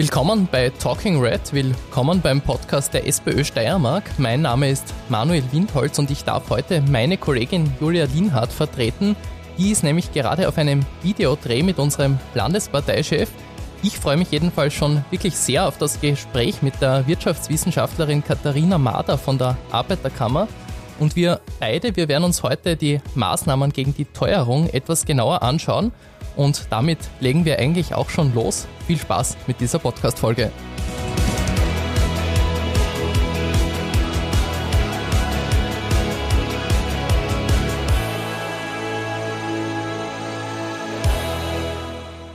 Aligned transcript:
Willkommen 0.00 0.48
bei 0.50 0.70
Talking 0.70 1.20
Red, 1.20 1.52
willkommen 1.52 2.22
beim 2.22 2.40
Podcast 2.40 2.94
der 2.94 3.06
SPÖ 3.06 3.44
Steiermark. 3.44 4.04
Mein 4.16 4.40
Name 4.40 4.70
ist 4.70 4.94
Manuel 5.10 5.42
Windholz 5.52 5.98
und 5.98 6.10
ich 6.10 6.24
darf 6.24 6.48
heute 6.48 6.80
meine 6.80 7.18
Kollegin 7.18 7.70
Julia 7.82 8.06
Lienhardt 8.06 8.50
vertreten. 8.50 9.14
Die 9.58 9.70
ist 9.70 9.82
nämlich 9.82 10.10
gerade 10.10 10.48
auf 10.48 10.56
einem 10.56 10.86
Videodreh 11.02 11.62
mit 11.62 11.78
unserem 11.78 12.18
Landesparteichef. 12.32 13.28
Ich 13.82 13.98
freue 13.98 14.16
mich 14.16 14.30
jedenfalls 14.30 14.72
schon 14.72 15.04
wirklich 15.10 15.36
sehr 15.36 15.68
auf 15.68 15.76
das 15.76 16.00
Gespräch 16.00 16.62
mit 16.62 16.80
der 16.80 17.06
Wirtschaftswissenschaftlerin 17.06 18.24
Katharina 18.24 18.78
Mader 18.78 19.18
von 19.18 19.36
der 19.36 19.58
Arbeiterkammer. 19.70 20.48
Und 20.98 21.14
wir 21.14 21.42
beide, 21.58 21.94
wir 21.94 22.08
werden 22.08 22.24
uns 22.24 22.42
heute 22.42 22.74
die 22.74 23.02
Maßnahmen 23.16 23.70
gegen 23.70 23.94
die 23.94 24.06
Teuerung 24.06 24.66
etwas 24.70 25.04
genauer 25.04 25.42
anschauen. 25.42 25.92
Und 26.36 26.66
damit 26.70 26.98
legen 27.20 27.44
wir 27.44 27.58
eigentlich 27.58 27.94
auch 27.94 28.10
schon 28.10 28.34
los. 28.34 28.66
Viel 28.86 28.98
Spaß 28.98 29.36
mit 29.46 29.60
dieser 29.60 29.78
Podcast-Folge. 29.78 30.50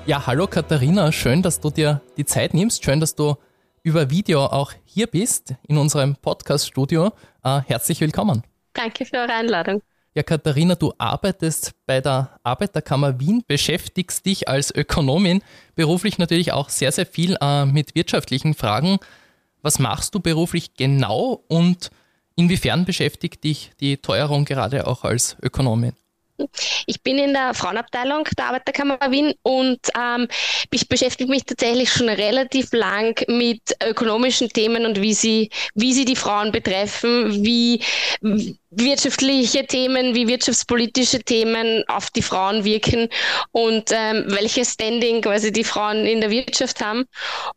Ja, 0.07 0.27
hallo 0.27 0.45
Katharina, 0.45 1.11
schön, 1.11 1.41
dass 1.41 1.59
du 1.59 1.71
dir 1.71 1.99
die 2.15 2.25
Zeit 2.25 2.53
nimmst. 2.53 2.85
Schön, 2.85 2.99
dass 2.99 3.15
du 3.15 3.37
über 3.81 4.11
Video 4.11 4.45
auch 4.45 4.71
hier 4.83 5.07
bist 5.07 5.55
in 5.67 5.77
unserem 5.77 6.15
Podcast-Studio. 6.15 7.11
Äh, 7.43 7.61
herzlich 7.65 8.01
willkommen. 8.01 8.43
Danke 8.73 9.05
für 9.05 9.17
eure 9.17 9.33
Einladung. 9.33 9.81
Ja, 10.17 10.23
Katharina, 10.23 10.75
du 10.75 10.93
arbeitest 10.97 11.73
bei 11.85 11.99
der 11.99 12.39
Arbeiterkammer 12.41 13.19
Wien, 13.19 13.43
beschäftigst 13.45 14.25
dich 14.25 14.47
als 14.47 14.73
Ökonomin, 14.73 15.41
beruflich 15.75 16.17
natürlich 16.17 16.53
auch 16.53 16.69
sehr, 16.69 16.93
sehr 16.93 17.05
viel 17.05 17.35
äh, 17.41 17.65
mit 17.65 17.95
wirtschaftlichen 17.95 18.53
Fragen. 18.53 18.99
Was 19.61 19.77
machst 19.77 20.15
du 20.15 20.21
beruflich 20.21 20.75
genau 20.75 21.43
und 21.49 21.89
inwiefern 22.37 22.85
beschäftigt 22.85 23.43
dich 23.43 23.71
die 23.81 23.97
Teuerung 23.97 24.45
gerade 24.45 24.87
auch 24.87 25.03
als 25.03 25.35
Ökonomin? 25.41 25.91
Ich 26.85 27.01
bin 27.01 27.17
in 27.17 27.33
der 27.33 27.53
Frauenabteilung 27.53 28.27
der 28.37 28.47
Arbeiterkammer 28.47 28.99
Wien 29.09 29.33
und 29.41 29.79
ähm, 29.97 30.27
ich 30.71 30.87
beschäftige 30.87 31.29
mich 31.29 31.45
tatsächlich 31.45 31.89
schon 31.89 32.09
relativ 32.09 32.73
lang 32.73 33.19
mit 33.27 33.61
ökonomischen 33.83 34.49
Themen 34.49 34.85
und 34.85 35.01
wie 35.01 35.13
sie, 35.13 35.49
wie 35.75 35.93
sie 35.93 36.05
die 36.05 36.15
Frauen 36.15 36.51
betreffen, 36.51 37.43
wie 37.43 37.81
wirtschaftliche 38.69 39.65
Themen, 39.65 40.13
wie 40.13 40.27
wirtschaftspolitische 40.27 41.19
Themen 41.19 41.83
auf 41.87 42.09
die 42.09 42.21
Frauen 42.21 42.65
wirken 42.65 43.07
und 43.51 43.91
ähm, 43.91 44.25
welches 44.27 44.73
Standing 44.73 45.21
quasi 45.21 45.51
die 45.51 45.63
Frauen 45.63 46.05
in 46.05 46.19
der 46.19 46.29
Wirtschaft 46.29 46.83
haben. 46.83 47.05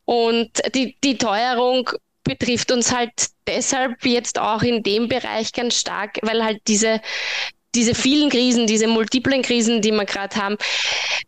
Und 0.04 0.50
die, 0.74 0.96
die 1.02 1.18
Teuerung 1.18 1.90
betrifft 2.22 2.70
uns 2.70 2.94
halt 2.94 3.10
deshalb 3.46 4.04
jetzt 4.04 4.38
auch 4.38 4.62
in 4.62 4.82
dem 4.82 5.08
Bereich 5.08 5.52
ganz 5.52 5.80
stark, 5.80 6.18
weil 6.22 6.44
halt 6.44 6.60
diese 6.68 7.00
diese 7.78 7.94
vielen 7.94 8.28
Krisen, 8.28 8.66
diese 8.66 8.88
multiplen 8.88 9.42
Krisen, 9.42 9.80
die 9.80 9.92
wir 9.92 10.04
gerade 10.04 10.34
haben, 10.34 10.56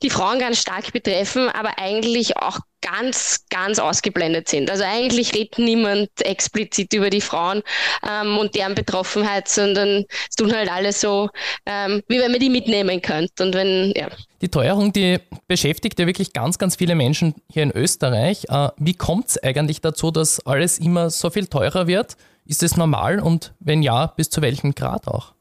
die 0.02 0.10
Frauen 0.10 0.40
ganz 0.40 0.60
stark 0.60 0.92
betreffen, 0.92 1.48
aber 1.48 1.78
eigentlich 1.78 2.36
auch 2.36 2.58
ganz, 2.80 3.44
ganz 3.50 3.78
ausgeblendet 3.78 4.48
sind. 4.48 4.68
Also 4.68 4.82
eigentlich 4.82 5.32
redet 5.32 5.58
niemand 5.58 6.08
explizit 6.22 6.92
über 6.92 7.08
die 7.08 7.20
Frauen 7.20 7.62
ähm, 8.08 8.36
und 8.38 8.56
deren 8.56 8.74
Betroffenheit, 8.74 9.48
sondern 9.48 10.06
es 10.28 10.34
tun 10.36 10.52
halt 10.52 10.70
alle 10.70 10.92
so, 10.92 11.28
ähm, 11.66 12.02
wie 12.08 12.18
wenn 12.18 12.32
man 12.32 12.40
die 12.40 12.50
mitnehmen 12.50 13.00
könnte. 13.00 13.44
Und 13.44 13.54
wenn, 13.54 13.92
ja. 13.94 14.08
Die 14.42 14.48
Teuerung, 14.48 14.92
die 14.92 15.18
beschäftigt 15.46 16.00
ja 16.00 16.06
wirklich 16.06 16.32
ganz, 16.32 16.58
ganz 16.58 16.76
viele 16.76 16.96
Menschen 16.96 17.34
hier 17.52 17.62
in 17.62 17.70
Österreich. 17.70 18.46
Äh, 18.48 18.70
wie 18.78 18.94
kommt 18.94 19.28
es 19.28 19.42
eigentlich 19.42 19.80
dazu, 19.80 20.10
dass 20.10 20.44
alles 20.44 20.78
immer 20.78 21.10
so 21.10 21.30
viel 21.30 21.46
teurer 21.46 21.86
wird? 21.86 22.16
Ist 22.44 22.64
es 22.64 22.76
normal 22.76 23.20
und 23.20 23.52
wenn 23.60 23.82
ja, 23.82 24.06
bis 24.06 24.30
zu 24.30 24.42
welchem 24.42 24.74
Grad 24.74 25.06
auch? 25.06 25.34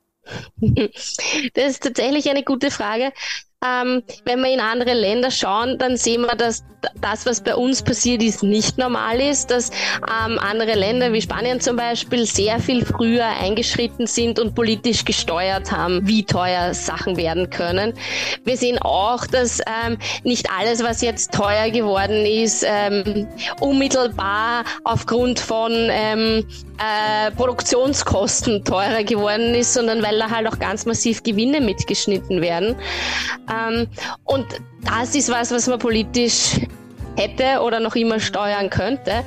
Das 1.54 1.72
ist 1.72 1.84
tatsächlich 1.84 2.30
eine 2.30 2.44
gute 2.44 2.72
Frage. 2.72 3.12
Ähm, 3.62 4.04
wenn 4.24 4.40
wir 4.40 4.54
in 4.54 4.62
andere 4.62 4.94
Länder 4.94 5.32
schauen, 5.32 5.78
dann 5.78 5.98
sehen 5.98 6.22
wir, 6.22 6.36
dass 6.36 6.64
das, 7.02 7.26
was 7.26 7.42
bei 7.42 7.56
uns 7.56 7.82
passiert 7.82 8.24
ist, 8.24 8.44
nicht 8.44 8.78
normal 8.78 9.20
ist, 9.20 9.52
dass 9.52 9.70
ähm, 9.70 10.40
andere 10.40 10.76
Länder 10.76 11.12
wie 11.12 11.22
Spanien 11.22 11.60
zum 11.60 11.76
Beispiel 11.76 12.26
sehr 12.26 12.60
viel 12.60 12.86
früher 12.86 13.26
eingeschritten 13.26 14.08
sind 14.08 14.40
und 14.40 14.56
politisch 14.56 15.04
gesteuert 15.04 15.72
haben, 15.72 16.08
wie 16.08 16.24
teuer 16.26 16.74
Sachen 16.74 17.18
werden 17.18 17.50
können. 17.50 17.94
Wir 18.46 18.56
sehen 18.56 18.80
auch, 18.80 19.26
dass 19.28 19.60
ähm, 19.60 19.98
nicht 20.24 20.48
alles, 20.58 20.84
was 20.84 21.02
jetzt 21.02 21.34
teuer 21.34 21.70
geworden 21.70 22.26
ist, 22.26 22.66
ähm, 22.66 23.28
unmittelbar 23.60 24.64
aufgrund 24.86 25.40
von 25.40 25.72
ähm, 25.74 26.46
äh, 26.78 27.32
Produktionskosten 27.32 28.64
teurer 28.64 29.04
geworden 29.04 29.54
ist, 29.54 29.74
sondern 29.74 30.02
weil 30.02 30.18
da 30.18 30.30
halt 30.30 30.48
auch 30.48 30.60
ganz 30.60 30.86
massiv 30.86 31.24
Gewinne 31.24 31.60
mitgeschnitten 31.60 32.42
werden. 32.42 32.76
Ähm, 33.50 33.88
und 34.24 34.46
das 34.82 35.16
ist 35.16 35.30
was, 35.30 35.52
was 35.52 35.68
man 35.68 35.80
politisch 35.80 36.60
hätte 37.16 37.62
oder 37.62 37.80
noch 37.80 37.96
immer 37.96 38.20
steuern 38.20 38.70
könnte. 38.70 39.24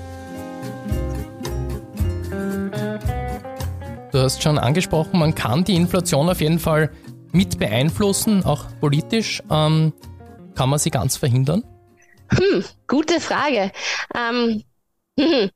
Du 4.13 4.19
hast 4.19 4.43
schon 4.43 4.59
angesprochen, 4.59 5.19
man 5.19 5.35
kann 5.35 5.65
die 5.65 5.75
Inflation 5.75 6.29
auf 6.29 6.41
jeden 6.41 6.59
Fall 6.59 6.91
mit 7.33 7.59
beeinflussen, 7.59 8.45
auch 8.45 8.67
politisch. 8.81 9.43
Ähm, 9.51 9.93
kann 10.55 10.69
man 10.69 10.79
sie 10.79 10.91
ganz 10.91 11.17
verhindern? 11.17 11.65
Hm, 12.31 12.65
gute 12.87 13.21
Frage. 13.21 13.73
Ähm, 14.15 14.63
hm. 15.19 15.51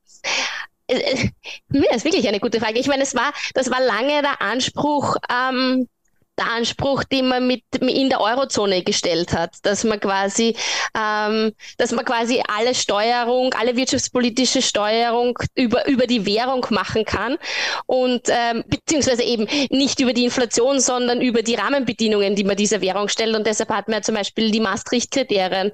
Das 0.87 0.99
äh, 0.99 1.95
ist 1.95 2.05
wirklich 2.05 2.27
eine 2.27 2.39
gute 2.39 2.59
Frage. 2.59 2.79
Ich 2.79 2.87
meine, 2.87 3.03
es 3.03 3.13
war, 3.13 3.31
das 3.53 3.69
war 3.69 3.81
lange 3.81 4.21
der 4.21 4.41
Anspruch 4.41 5.17
ähm, 5.29 5.87
der 6.37 6.51
Anspruch, 6.51 7.03
den 7.03 7.27
man 7.27 7.47
mit 7.47 7.63
in 7.79 8.09
der 8.09 8.21
Eurozone 8.21 8.83
gestellt 8.83 9.33
hat, 9.33 9.55
dass 9.63 9.83
man 9.83 9.99
quasi, 9.99 10.55
ähm, 10.97 11.53
dass 11.77 11.91
man 11.91 12.05
quasi 12.05 12.43
alle 12.47 12.75
Steuerung, 12.75 13.53
alle 13.53 13.75
wirtschaftspolitische 13.75 14.61
Steuerung 14.61 15.37
über 15.55 15.87
über 15.87 16.07
die 16.07 16.25
Währung 16.25 16.65
machen 16.69 17.05
kann 17.05 17.37
und 17.85 18.23
ähm, 18.27 18.63
beziehungsweise 18.67 19.23
eben 19.23 19.47
nicht 19.69 19.99
über 19.99 20.13
die 20.13 20.25
Inflation, 20.25 20.79
sondern 20.79 21.21
über 21.21 21.41
die 21.41 21.55
Rahmenbedingungen, 21.55 22.35
die 22.35 22.43
man 22.43 22.55
dieser 22.55 22.81
Währung 22.81 23.09
stellt. 23.09 23.35
Und 23.35 23.47
deshalb 23.47 23.69
hat 23.69 23.87
man 23.87 23.97
ja 23.97 24.01
zum 24.01 24.15
Beispiel 24.15 24.51
die 24.51 24.59
Maastricht-Kriterien 24.59 25.71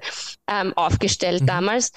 ähm, 0.48 0.72
aufgestellt 0.76 1.42
mhm. 1.42 1.46
damals. 1.46 1.92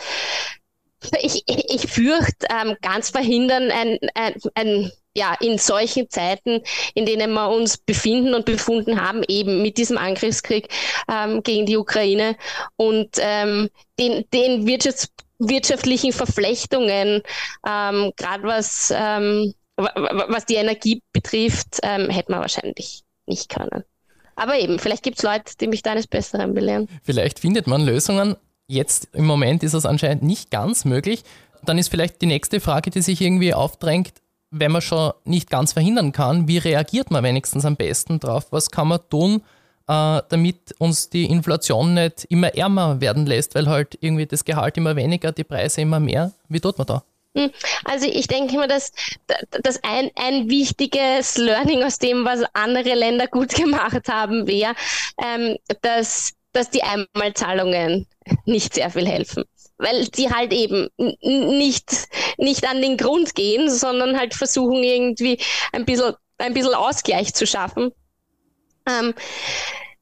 Ich, 1.22 1.44
ich 1.46 1.88
fürchte, 1.88 2.48
ähm, 2.50 2.76
ganz 2.82 3.12
verhindern 3.12 3.72
ein, 3.72 4.00
ein, 4.16 4.34
ein 4.56 4.92
ja, 5.18 5.36
in 5.40 5.58
solchen 5.58 6.10
Zeiten, 6.10 6.62
in 6.94 7.06
denen 7.06 7.34
wir 7.34 7.50
uns 7.50 7.78
befinden 7.78 8.34
und 8.34 8.46
befunden 8.46 9.02
haben, 9.02 9.24
eben 9.28 9.62
mit 9.62 9.78
diesem 9.78 9.98
Angriffskrieg 9.98 10.70
ähm, 11.12 11.42
gegen 11.42 11.66
die 11.66 11.78
Ukraine 11.78 12.38
und 12.76 13.10
ähm, 13.20 13.70
den, 14.00 14.26
den 14.32 14.68
Wirtschafts 14.68 15.10
wirtschaftlichen 15.40 16.14
Verflechtungen, 16.14 17.22
ähm, 17.68 18.12
gerade 18.18 18.44
was, 18.44 18.92
ähm, 18.96 19.54
was 19.76 20.46
die 20.46 20.56
Energie 20.56 21.04
betrifft, 21.14 21.80
ähm, 21.84 22.10
hätte 22.10 22.32
man 22.32 22.42
wahrscheinlich 22.42 23.04
nicht 23.28 23.50
können. 23.50 23.84
Aber 24.36 24.58
eben, 24.58 24.80
vielleicht 24.80 25.04
gibt 25.04 25.18
es 25.18 25.24
Leute, 25.24 25.54
die 25.60 25.68
mich 25.68 25.84
da 25.84 25.92
eines 25.92 26.08
Besseren 26.08 26.56
belehren. 26.56 26.88
Vielleicht 27.04 27.40
findet 27.40 27.68
man 27.68 27.82
Lösungen. 27.86 28.36
Jetzt 28.68 29.10
im 29.14 29.26
Moment 29.26 29.62
ist 29.62 29.74
es 29.74 29.86
anscheinend 29.86 30.24
nicht 30.24 30.50
ganz 30.50 30.86
möglich. 30.86 31.24
Dann 31.64 31.78
ist 31.78 31.90
vielleicht 31.90 32.22
die 32.22 32.26
nächste 32.26 32.60
Frage, 32.60 32.90
die 32.90 33.02
sich 33.02 33.22
irgendwie 33.22 33.54
aufdrängt, 33.54 34.14
wenn 34.52 34.72
man 34.72 34.82
schon 34.82 35.14
nicht 35.26 35.50
ganz 35.50 35.74
verhindern 35.74 36.12
kann, 36.12 36.48
wie 36.48 36.58
reagiert 36.58 37.12
man 37.12 37.24
wenigstens 37.24 37.66
am 37.66 37.76
besten 37.76 38.20
drauf? 38.20 38.48
Was 38.52 38.72
kann 38.72 38.88
man 38.88 39.00
tun, 39.10 39.42
äh, 39.88 40.22
damit 40.30 40.76
uns 40.80 41.10
die 41.10 41.26
Inflation 41.26 41.94
nicht 41.94 42.26
immer 42.30 42.54
ärmer 42.56 43.02
werden 43.02 43.26
lässt, 43.26 43.56
weil 43.56 43.68
halt 43.68 43.98
irgendwie 44.02 44.26
das 44.26 44.46
Gehalt 44.46 44.78
immer 44.78 44.96
weniger, 44.96 45.32
die 45.32 45.44
Preise 45.44 45.82
immer 45.82 46.00
mehr? 46.00 46.32
Wie 46.48 46.60
tut 46.60 46.78
man 46.78 46.88
da? 46.88 47.04
Hm, 47.36 47.52
also 47.86 48.08
ich 48.08 48.28
denke 48.28 48.56
immer, 48.56 48.68
dass, 48.68 48.92
dass 49.64 49.84
ein, 49.84 50.10
ein 50.16 50.50
wichtiges 50.50 51.38
Learning 51.38 51.84
aus 51.84 52.00
dem, 52.00 52.26
was 52.26 52.44
andere 52.54 52.96
Länder 52.96 53.28
gut 53.28 53.54
gemacht 53.56 54.08
haben, 54.10 54.48
wäre, 54.48 54.74
ähm, 55.24 55.58
dass, 55.82 56.34
dass 56.54 56.70
die 56.70 56.84
Einmalzahlungen 56.84 58.08
nicht 58.46 58.74
sehr 58.74 58.90
viel 58.90 59.08
helfen 59.08 59.44
weil 59.78 60.08
sie 60.14 60.30
halt 60.32 60.54
eben 60.54 60.90
nicht, 60.98 61.92
nicht 62.38 62.68
an 62.68 62.82
den 62.82 62.98
Grund 62.98 63.36
gehen, 63.36 63.70
sondern 63.70 64.18
halt 64.18 64.34
versuchen 64.34 64.84
irgendwie 64.84 65.40
ein 65.72 65.86
bisschen, 65.86 66.14
ein 66.38 66.54
bisschen 66.54 66.74
Ausgleich 66.74 67.34
zu 67.34 67.46
schaffen. 67.46 67.92
Ähm, 68.88 69.14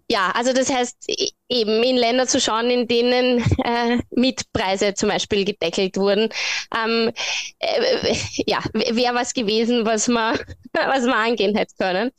ja, 0.10 0.32
also 0.36 0.54
das 0.54 0.72
heißt 0.72 0.98
e-, 1.08 1.30
eben 1.50 1.82
in 1.84 1.98
Länder 1.98 2.28
zu 2.28 2.40
schauen, 2.40 2.70
in 2.70 2.88
denen 2.88 3.44
äh, 3.64 4.00
Mietpreise 4.12 4.94
zum 4.94 5.10
Beispiel 5.10 5.46
gedeckelt 5.46 5.98
wurden. 5.98 6.30
Ähm, 6.76 7.12
äh, 7.60 8.16
ja, 8.46 8.60
wäre 8.74 9.16
was 9.16 9.34
gewesen, 9.34 9.86
was 9.86 10.08
man, 10.08 10.38
was 10.74 11.04
man 11.04 11.14
angehen 11.32 11.56
hätte 11.56 11.74
können. 11.78 12.12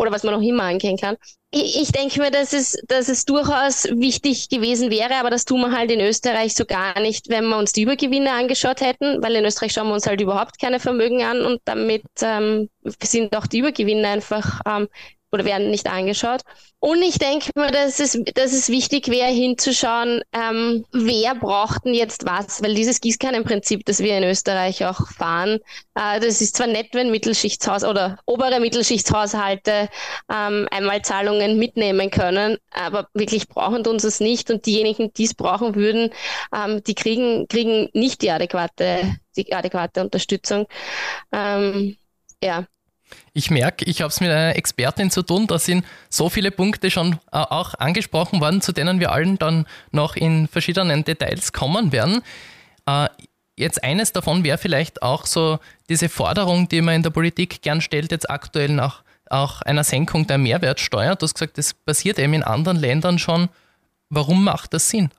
Oder 0.00 0.10
was 0.10 0.22
man 0.22 0.32
noch 0.34 0.42
immer 0.42 0.62
angehen 0.62 0.96
kann. 0.96 1.16
Ich, 1.50 1.78
ich 1.78 1.92
denke 1.92 2.20
mir, 2.20 2.30
dass 2.30 2.54
es, 2.54 2.78
dass 2.88 3.08
es 3.08 3.26
durchaus 3.26 3.84
wichtig 3.84 4.48
gewesen 4.48 4.90
wäre, 4.90 5.16
aber 5.16 5.28
das 5.28 5.44
tun 5.44 5.60
wir 5.60 5.72
halt 5.72 5.90
in 5.90 6.00
Österreich 6.00 6.54
so 6.54 6.64
gar 6.64 6.98
nicht, 7.00 7.28
wenn 7.28 7.46
wir 7.48 7.58
uns 7.58 7.72
die 7.72 7.82
Übergewinne 7.82 8.32
angeschaut 8.32 8.80
hätten, 8.80 9.22
weil 9.22 9.36
in 9.36 9.44
Österreich 9.44 9.72
schauen 9.72 9.88
wir 9.88 9.94
uns 9.94 10.06
halt 10.06 10.22
überhaupt 10.22 10.58
keine 10.58 10.80
Vermögen 10.80 11.22
an 11.22 11.44
und 11.44 11.60
damit 11.66 12.04
ähm, 12.22 12.70
sind 13.02 13.36
auch 13.36 13.46
die 13.46 13.58
Übergewinne 13.58 14.08
einfach 14.08 14.60
ähm, 14.66 14.88
oder 15.32 15.44
werden 15.44 15.70
nicht 15.70 15.86
angeschaut. 15.86 16.42
Und 16.78 17.02
ich 17.02 17.18
denke 17.18 17.50
mir, 17.54 17.70
dass 17.70 18.00
es, 18.00 18.18
dass 18.34 18.52
es 18.52 18.68
wichtig 18.68 19.08
wäre, 19.08 19.30
hinzuschauen, 19.30 20.22
ähm, 20.32 20.84
wer 20.92 21.34
braucht 21.34 21.84
denn 21.84 21.94
jetzt 21.94 22.24
was? 22.26 22.62
Weil 22.62 22.74
dieses 22.74 23.00
Gießkannenprinzip, 23.00 23.84
das 23.84 24.00
wir 24.00 24.16
in 24.16 24.24
Österreich 24.24 24.84
auch 24.86 25.08
fahren, 25.08 25.58
äh, 25.94 26.20
das 26.20 26.40
ist 26.40 26.56
zwar 26.56 26.66
nett, 26.66 26.88
wenn 26.92 27.10
Mittelschichtshaus 27.10 27.84
oder 27.84 28.18
obere 28.26 28.60
Mittelschichtshaushalte 28.60 29.88
ähm, 30.32 30.68
Einmalzahlungen 30.70 31.58
mitnehmen 31.58 32.10
können, 32.10 32.56
aber 32.70 33.08
wirklich 33.12 33.48
brauchen 33.48 33.86
uns 33.86 34.04
es 34.04 34.20
nicht. 34.20 34.50
Und 34.50 34.64
diejenigen, 34.66 35.12
die 35.12 35.24
es 35.24 35.34
brauchen 35.34 35.74
würden, 35.74 36.10
ähm, 36.54 36.82
die 36.84 36.94
kriegen, 36.94 37.46
kriegen 37.48 37.88
nicht 37.92 38.22
die 38.22 38.30
adäquate, 38.30 39.18
die 39.36 39.52
adäquate 39.52 40.00
Unterstützung. 40.00 40.66
Ähm, 41.32 41.96
ja, 42.42 42.66
ich 43.32 43.50
merke, 43.50 43.84
ich 43.84 44.00
habe 44.00 44.10
es 44.10 44.20
mit 44.20 44.30
einer 44.30 44.56
Expertin 44.56 45.10
zu 45.10 45.22
tun. 45.22 45.46
Da 45.46 45.58
sind 45.58 45.84
so 46.08 46.28
viele 46.28 46.50
Punkte 46.50 46.90
schon 46.90 47.14
äh, 47.32 47.38
auch 47.38 47.74
angesprochen 47.74 48.40
worden, 48.40 48.60
zu 48.60 48.72
denen 48.72 49.00
wir 49.00 49.12
allen 49.12 49.38
dann 49.38 49.66
noch 49.92 50.16
in 50.16 50.48
verschiedenen 50.48 51.04
Details 51.04 51.52
kommen 51.52 51.92
werden. 51.92 52.22
Äh, 52.86 53.08
jetzt 53.56 53.82
eines 53.84 54.12
davon 54.12 54.44
wäre 54.44 54.58
vielleicht 54.58 55.02
auch 55.02 55.26
so 55.26 55.58
diese 55.88 56.08
Forderung, 56.08 56.68
die 56.68 56.80
man 56.80 56.96
in 56.96 57.02
der 57.02 57.10
Politik 57.10 57.62
gern 57.62 57.80
stellt, 57.80 58.10
jetzt 58.10 58.28
aktuell 58.28 58.70
nach 58.70 59.02
auch 59.30 59.62
einer 59.62 59.84
Senkung 59.84 60.26
der 60.26 60.38
Mehrwertsteuer. 60.38 61.14
Du 61.14 61.24
hast 61.24 61.34
gesagt, 61.34 61.56
das 61.56 61.72
passiert 61.72 62.18
eben 62.18 62.34
in 62.34 62.42
anderen 62.42 62.76
Ländern 62.76 63.18
schon. 63.18 63.48
Warum 64.08 64.42
macht 64.42 64.74
das 64.74 64.88
Sinn? 64.88 65.10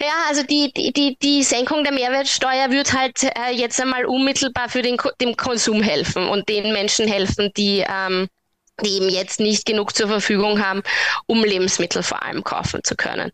Ja, 0.00 0.12
also 0.28 0.44
die, 0.44 0.72
die, 0.72 1.16
die 1.20 1.42
Senkung 1.42 1.82
der 1.82 1.92
Mehrwertsteuer 1.92 2.70
wird 2.70 2.92
halt 2.92 3.24
äh, 3.24 3.50
jetzt 3.52 3.80
einmal 3.80 4.04
unmittelbar 4.06 4.68
für 4.68 4.82
den, 4.82 4.96
dem 5.20 5.36
Konsum 5.36 5.82
helfen 5.82 6.28
und 6.28 6.48
den 6.48 6.72
Menschen 6.72 7.08
helfen, 7.08 7.50
die 7.56 7.84
ähm, 7.88 8.28
die 8.84 8.96
eben 8.96 9.08
jetzt 9.08 9.40
nicht 9.40 9.66
genug 9.66 9.94
zur 9.94 10.08
Verfügung 10.08 10.64
haben, 10.64 10.82
um 11.26 11.44
Lebensmittel 11.44 12.02
vor 12.02 12.22
allem 12.22 12.44
kaufen 12.44 12.82
zu 12.84 12.96
können. 12.96 13.32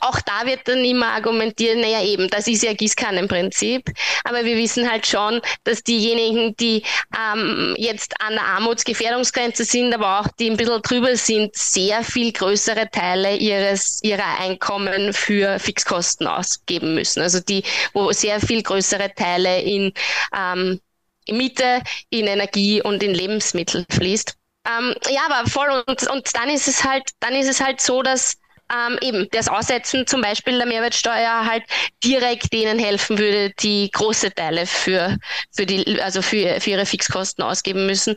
Auch 0.00 0.20
da 0.20 0.46
wird 0.46 0.68
dann 0.68 0.84
immer 0.84 1.06
argumentiert, 1.06 1.78
naja 1.78 2.02
eben, 2.02 2.28
das 2.28 2.46
ist 2.48 2.62
ja 2.62 2.74
Gießkannenprinzip, 2.74 3.90
aber 4.24 4.44
wir 4.44 4.56
wissen 4.56 4.90
halt 4.90 5.06
schon, 5.06 5.40
dass 5.64 5.82
diejenigen, 5.82 6.54
die 6.56 6.82
ähm, 7.16 7.74
jetzt 7.78 8.20
an 8.20 8.34
der 8.34 8.44
Armutsgefährdungsgrenze 8.44 9.64
sind, 9.64 9.94
aber 9.94 10.20
auch 10.20 10.28
die 10.38 10.50
ein 10.50 10.56
bisschen 10.56 10.82
drüber 10.82 11.16
sind, 11.16 11.56
sehr 11.56 12.02
viel 12.02 12.32
größere 12.32 12.90
Teile 12.90 13.36
ihres, 13.36 14.00
ihrer 14.02 14.38
Einkommen 14.38 15.12
für 15.12 15.58
Fixkosten 15.58 16.26
ausgeben 16.26 16.94
müssen. 16.94 17.22
Also 17.22 17.40
die, 17.40 17.62
wo 17.94 18.12
sehr 18.12 18.40
viel 18.40 18.62
größere 18.62 19.14
Teile 19.14 19.62
in 19.62 19.92
ähm, 20.36 20.80
Miete, 21.28 21.82
in 22.10 22.26
Energie 22.26 22.82
und 22.82 23.02
in 23.02 23.14
Lebensmittel 23.14 23.84
fließt. 23.90 24.36
Ähm, 24.66 24.94
ja, 25.08 25.22
aber 25.28 25.48
voll 25.48 25.84
und, 25.86 26.08
und 26.08 26.34
dann 26.34 26.48
ist 26.48 26.68
es 26.68 26.84
halt, 26.84 27.10
dann 27.20 27.34
ist 27.34 27.48
es 27.48 27.60
halt 27.60 27.80
so, 27.80 28.02
dass 28.02 28.36
ähm, 28.72 28.98
eben 29.00 29.28
das 29.30 29.48
Aussetzen 29.48 30.06
zum 30.06 30.20
Beispiel 30.20 30.58
der 30.58 30.66
Mehrwertsteuer 30.66 31.46
halt 31.46 31.62
direkt 32.02 32.52
denen 32.52 32.78
helfen 32.78 33.18
würde, 33.18 33.52
die 33.60 33.90
große 33.92 34.34
Teile 34.34 34.66
für, 34.66 35.16
für 35.54 35.66
die, 35.66 36.00
also 36.00 36.22
für, 36.22 36.60
für 36.60 36.70
ihre 36.70 36.86
Fixkosten 36.86 37.44
ausgeben 37.44 37.86
müssen. 37.86 38.16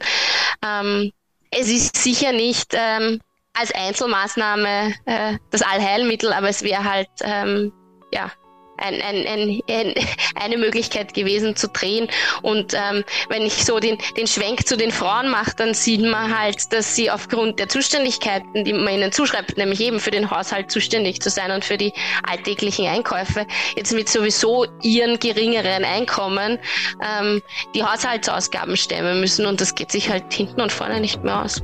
Ähm, 0.66 1.12
es 1.52 1.68
ist 1.68 1.98
sicher 1.98 2.32
nicht 2.32 2.74
ähm, 2.74 3.22
als 3.54 3.72
Einzelmaßnahme 3.74 4.94
äh, 5.06 5.38
das 5.52 5.62
Allheilmittel, 5.62 6.34
aber 6.34 6.50
es 6.50 6.64
wäre 6.64 6.84
halt 6.84 7.10
ähm, 7.22 7.72
ja 8.12 8.32
ein, 8.80 9.02
ein, 9.02 9.28
ein, 9.28 9.62
ein, 9.70 9.94
eine 10.36 10.58
Möglichkeit 10.58 11.14
gewesen 11.14 11.56
zu 11.56 11.68
drehen. 11.68 12.08
Und 12.42 12.74
ähm, 12.74 13.04
wenn 13.30 13.44
ich 13.44 13.66
so 13.66 13.80
den, 13.80 13.98
den 14.18 14.28
Schwenk 14.28 14.68
zu 14.68 14.78
den 14.78 14.92
Frauen 14.92 15.30
mache, 15.30 15.56
dann 15.56 15.74
sieht 15.74 16.02
man 16.02 16.38
halt, 16.38 16.72
dass 16.74 16.96
sie 16.96 17.12
aufgrund 17.12 17.60
der 17.60 17.70
Zuständigkeiten, 17.70 18.64
die 18.64 18.74
man 18.74 18.94
ihnen 18.94 19.12
zuschreibt, 19.12 19.58
nämlich 19.58 19.82
eben 19.82 20.00
für 20.00 20.12
den 20.12 20.30
Haushalt 20.32 20.72
zuständig 20.72 21.22
zu 21.22 21.30
sein 21.30 21.52
und 21.52 21.66
für 21.66 21.78
die 21.78 21.94
alltäglichen 22.28 22.88
Einkäufe, 22.88 23.46
jetzt 23.76 23.94
mit 23.94 24.10
sowieso 24.10 24.66
ihren 24.82 25.20
geringeren 25.20 25.86
Einkommen 25.86 26.60
ähm, 27.04 27.42
die 27.76 27.84
Haushaltsausgaben 27.84 28.78
stemmen 28.78 29.20
müssen. 29.20 29.46
Und 29.46 29.62
das 29.62 29.76
geht 29.76 29.92
sich 29.92 30.10
halt 30.10 30.34
hinten 30.34 30.62
und 30.62 30.72
vorne 30.72 31.00
nicht 31.00 31.24
mehr 31.24 31.44
aus. 31.44 31.62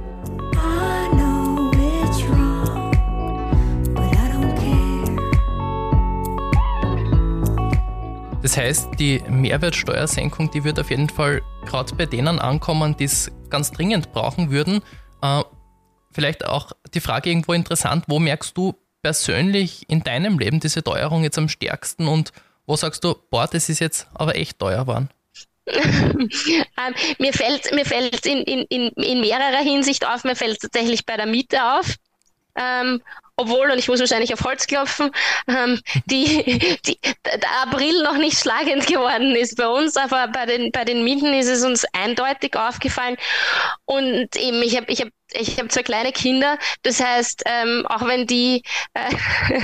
Das 8.45 8.57
heißt, 8.57 8.89
die 8.99 9.23
Mehrwertsteuersenkung, 9.27 10.51
die 10.51 10.63
wird 10.63 10.79
auf 10.79 10.91
jeden 10.91 11.09
Fall 11.09 11.41
gerade 11.65 11.95
bei 11.95 12.05
denen 12.05 12.37
ankommen, 12.37 12.95
die 12.95 13.05
es 13.05 13.31
ganz 13.49 13.71
dringend 13.71 14.11
brauchen 14.11 14.51
würden. 14.51 14.83
Äh, 15.23 15.41
vielleicht 16.11 16.45
auch 16.45 16.71
die 16.93 16.99
Frage 16.99 17.31
irgendwo 17.31 17.53
interessant, 17.53 18.03
wo 18.07 18.19
merkst 18.19 18.55
du 18.55 18.75
persönlich 19.01 19.89
in 19.89 20.03
deinem 20.03 20.37
Leben 20.37 20.59
diese 20.59 20.83
Teuerung 20.83 21.23
jetzt 21.23 21.39
am 21.39 21.49
stärksten 21.49 22.07
und 22.07 22.33
wo 22.67 22.75
sagst 22.75 23.03
du, 23.03 23.15
boah, 23.31 23.47
das 23.47 23.67
ist 23.67 23.79
jetzt 23.79 24.05
aber 24.13 24.35
echt 24.35 24.59
teuer 24.59 24.81
geworden? 24.81 25.09
ähm, 25.65 26.93
mir 27.17 27.33
fällt 27.33 27.73
mir 27.73 27.83
in, 28.25 28.43
in, 28.43 28.59
in, 28.69 28.89
in 28.89 29.21
mehrerer 29.21 29.63
Hinsicht 29.63 30.05
auf, 30.05 30.23
mir 30.23 30.35
fällt 30.35 30.59
tatsächlich 30.59 31.07
bei 31.07 31.17
der 31.17 31.25
Miete 31.25 31.79
auf. 31.79 31.95
Ähm, 32.55 33.01
obwohl, 33.37 33.71
und 33.71 33.79
ich 33.79 33.87
muss 33.87 33.99
wahrscheinlich 33.99 34.33
auf 34.33 34.43
Holz 34.43 34.67
klopfen, 34.67 35.11
ähm, 35.47 35.81
die, 36.05 36.77
die, 36.85 36.99
der 37.25 37.61
April 37.63 38.03
noch 38.03 38.17
nicht 38.17 38.37
schlagend 38.39 38.87
geworden 38.87 39.35
ist 39.35 39.57
bei 39.57 39.67
uns, 39.67 39.97
aber 39.97 40.27
bei 40.29 40.45
den, 40.45 40.71
bei 40.71 40.85
den 40.85 41.03
Mieten 41.03 41.33
ist 41.33 41.49
es 41.49 41.63
uns 41.63 41.85
eindeutig 41.93 42.55
aufgefallen. 42.55 43.17
Und 43.85 44.35
eben, 44.35 44.61
ich 44.61 44.75
habe 44.77 44.91
ich 44.91 45.01
hab 45.01 45.09
ich 45.33 45.57
habe 45.57 45.67
zwei 45.69 45.83
kleine 45.83 46.11
Kinder, 46.11 46.57
das 46.83 47.03
heißt, 47.03 47.43
ähm, 47.45 47.85
auch 47.87 48.05
wenn 48.05 48.27
die 48.27 48.63
äh, 48.93 49.61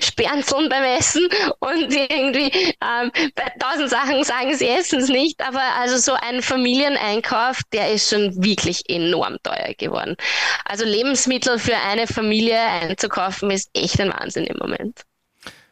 sperrzeln 0.02 0.68
beim 0.68 0.84
Essen 0.84 1.28
und 1.60 1.94
irgendwie 1.94 2.50
ähm, 2.80 3.12
bei 3.34 3.52
tausend 3.60 3.90
Sachen 3.90 4.24
sagen, 4.24 4.54
sie 4.54 4.68
essen 4.68 5.00
es 5.00 5.08
nicht, 5.08 5.40
aber 5.46 5.62
also 5.78 5.98
so 5.98 6.14
ein 6.14 6.42
Familieneinkauf, 6.42 7.60
der 7.72 7.92
ist 7.92 8.08
schon 8.08 8.42
wirklich 8.42 8.88
enorm 8.88 9.36
teuer 9.42 9.74
geworden. 9.76 10.16
Also 10.64 10.84
Lebensmittel 10.84 11.58
für 11.58 11.76
eine 11.76 12.06
Familie 12.06 12.58
einzukaufen, 12.58 13.11
ist 13.50 13.70
echt 13.74 14.00
ein 14.00 14.10
Wahnsinn 14.10 14.44
im 14.44 14.56
Moment. 14.58 15.02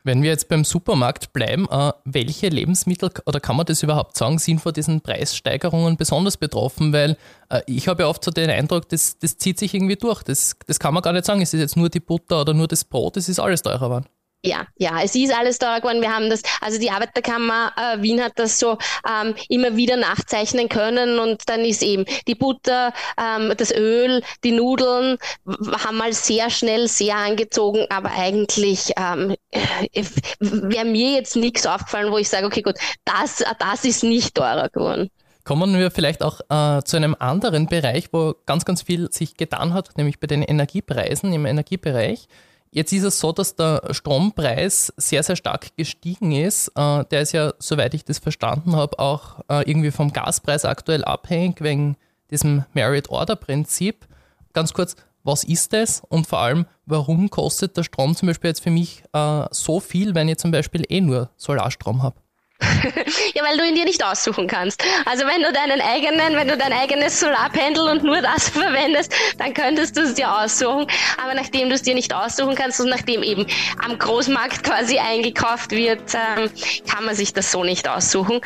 Wenn 0.02 0.22
wir 0.22 0.30
jetzt 0.30 0.48
beim 0.48 0.64
Supermarkt 0.64 1.34
bleiben, 1.34 1.68
äh, 1.70 1.92
welche 2.04 2.48
Lebensmittel 2.48 3.10
oder 3.26 3.38
kann 3.38 3.56
man 3.56 3.66
das 3.66 3.82
überhaupt 3.82 4.16
sagen, 4.16 4.38
sind 4.38 4.60
vor 4.60 4.72
diesen 4.72 5.02
Preissteigerungen 5.02 5.98
besonders 5.98 6.38
betroffen? 6.38 6.94
Weil 6.94 7.18
äh, 7.50 7.60
ich 7.66 7.86
habe 7.86 8.04
ja 8.04 8.08
oft 8.08 8.24
so 8.24 8.30
den 8.30 8.48
Eindruck, 8.48 8.88
das, 8.88 9.18
das 9.18 9.36
zieht 9.36 9.58
sich 9.58 9.74
irgendwie 9.74 9.96
durch. 9.96 10.22
Das, 10.22 10.56
das 10.66 10.78
kann 10.78 10.94
man 10.94 11.02
gar 11.02 11.12
nicht 11.12 11.26
sagen, 11.26 11.42
es 11.42 11.52
ist 11.52 11.60
jetzt 11.60 11.76
nur 11.76 11.90
die 11.90 12.00
Butter 12.00 12.40
oder 12.40 12.54
nur 12.54 12.66
das 12.66 12.84
Brot, 12.84 13.18
es 13.18 13.28
ist 13.28 13.38
alles 13.38 13.60
teurer 13.60 13.78
geworden. 13.88 14.06
Ja, 14.42 14.66
ja, 14.78 15.02
es 15.02 15.14
ist 15.14 15.34
alles 15.34 15.58
teurer 15.58 15.80
geworden. 15.80 16.00
Wir 16.00 16.14
haben 16.14 16.30
das, 16.30 16.42
also 16.62 16.80
die 16.80 16.90
Arbeiterkammer 16.90 17.72
äh, 17.76 18.00
Wien 18.00 18.22
hat 18.22 18.32
das 18.36 18.58
so 18.58 18.78
ähm, 19.06 19.34
immer 19.50 19.76
wieder 19.76 19.96
nachzeichnen 19.96 20.70
können 20.70 21.18
und 21.18 21.42
dann 21.46 21.60
ist 21.60 21.82
eben 21.82 22.06
die 22.26 22.34
Butter, 22.34 22.94
ähm, 23.18 23.52
das 23.58 23.70
Öl, 23.70 24.22
die 24.42 24.52
Nudeln 24.52 25.18
haben 25.46 25.98
mal 25.98 26.14
sehr 26.14 26.48
schnell 26.48 26.88
sehr 26.88 27.16
angezogen, 27.16 27.84
aber 27.90 28.12
eigentlich 28.12 28.92
ähm, 28.96 29.36
äh, 29.50 30.04
wäre 30.40 30.86
mir 30.86 31.10
jetzt 31.10 31.36
nichts 31.36 31.66
aufgefallen, 31.66 32.10
wo 32.10 32.16
ich 32.16 32.30
sage, 32.30 32.46
okay, 32.46 32.62
gut, 32.62 32.76
das, 33.04 33.44
das 33.58 33.84
ist 33.84 34.04
nicht 34.04 34.34
teurer 34.34 34.70
geworden. 34.70 35.10
Kommen 35.44 35.78
wir 35.78 35.90
vielleicht 35.90 36.22
auch 36.22 36.40
äh, 36.48 36.82
zu 36.82 36.96
einem 36.96 37.14
anderen 37.18 37.66
Bereich, 37.66 38.08
wo 38.12 38.34
ganz, 38.46 38.64
ganz 38.64 38.82
viel 38.82 39.10
sich 39.12 39.36
getan 39.36 39.74
hat, 39.74 39.98
nämlich 39.98 40.18
bei 40.18 40.26
den 40.26 40.42
Energiepreisen 40.42 41.30
im 41.32 41.44
Energiebereich. 41.44 42.26
Jetzt 42.72 42.92
ist 42.92 43.02
es 43.02 43.18
so, 43.18 43.32
dass 43.32 43.56
der 43.56 43.82
Strompreis 43.90 44.92
sehr, 44.96 45.24
sehr 45.24 45.34
stark 45.34 45.76
gestiegen 45.76 46.30
ist. 46.30 46.68
Äh, 46.76 47.04
der 47.06 47.22
ist 47.22 47.32
ja, 47.32 47.52
soweit 47.58 47.94
ich 47.94 48.04
das 48.04 48.20
verstanden 48.20 48.76
habe, 48.76 48.98
auch 49.00 49.40
äh, 49.48 49.68
irgendwie 49.68 49.90
vom 49.90 50.12
Gaspreis 50.12 50.64
aktuell 50.64 51.04
abhängig 51.04 51.60
wegen 51.62 51.96
diesem 52.30 52.64
Merit-Order-Prinzip. 52.72 54.06
Ganz 54.52 54.72
kurz, 54.72 54.94
was 55.24 55.42
ist 55.42 55.72
das 55.72 56.02
und 56.08 56.28
vor 56.28 56.38
allem, 56.38 56.66
warum 56.86 57.28
kostet 57.28 57.76
der 57.76 57.82
Strom 57.82 58.14
zum 58.14 58.28
Beispiel 58.28 58.50
jetzt 58.50 58.62
für 58.62 58.70
mich 58.70 59.02
äh, 59.12 59.44
so 59.50 59.80
viel, 59.80 60.14
wenn 60.14 60.28
ich 60.28 60.38
zum 60.38 60.52
Beispiel 60.52 60.84
eh 60.88 61.00
nur 61.00 61.30
Solarstrom 61.36 62.04
habe? 62.04 62.16
ja, 63.34 63.44
weil 63.44 63.56
du 63.56 63.66
ihn 63.66 63.74
dir 63.74 63.84
nicht 63.84 64.04
aussuchen 64.04 64.46
kannst. 64.46 64.82
Also 65.06 65.26
wenn 65.26 65.42
du 65.42 65.52
deinen 65.52 65.80
eigenen, 65.80 66.36
wenn 66.36 66.48
du 66.48 66.56
dein 66.56 66.72
eigenes 66.72 67.20
Solarpendel 67.20 67.88
und 67.88 68.02
nur 68.02 68.20
das 68.20 68.48
verwendest, 68.50 69.14
dann 69.38 69.54
könntest 69.54 69.96
du 69.96 70.02
es 70.02 70.14
dir 70.14 70.32
aussuchen. 70.32 70.86
Aber 71.22 71.34
nachdem 71.34 71.68
du 71.68 71.74
es 71.74 71.82
dir 71.82 71.94
nicht 71.94 72.14
aussuchen 72.14 72.54
kannst 72.54 72.80
und 72.80 72.88
nachdem 72.88 73.22
eben 73.22 73.46
am 73.82 73.98
Großmarkt 73.98 74.62
quasi 74.62 74.98
eingekauft 74.98 75.70
wird, 75.70 76.14
ähm, 76.14 76.50
kann 76.88 77.04
man 77.04 77.14
sich 77.14 77.32
das 77.32 77.50
so 77.50 77.64
nicht 77.64 77.88
aussuchen. 77.88 78.40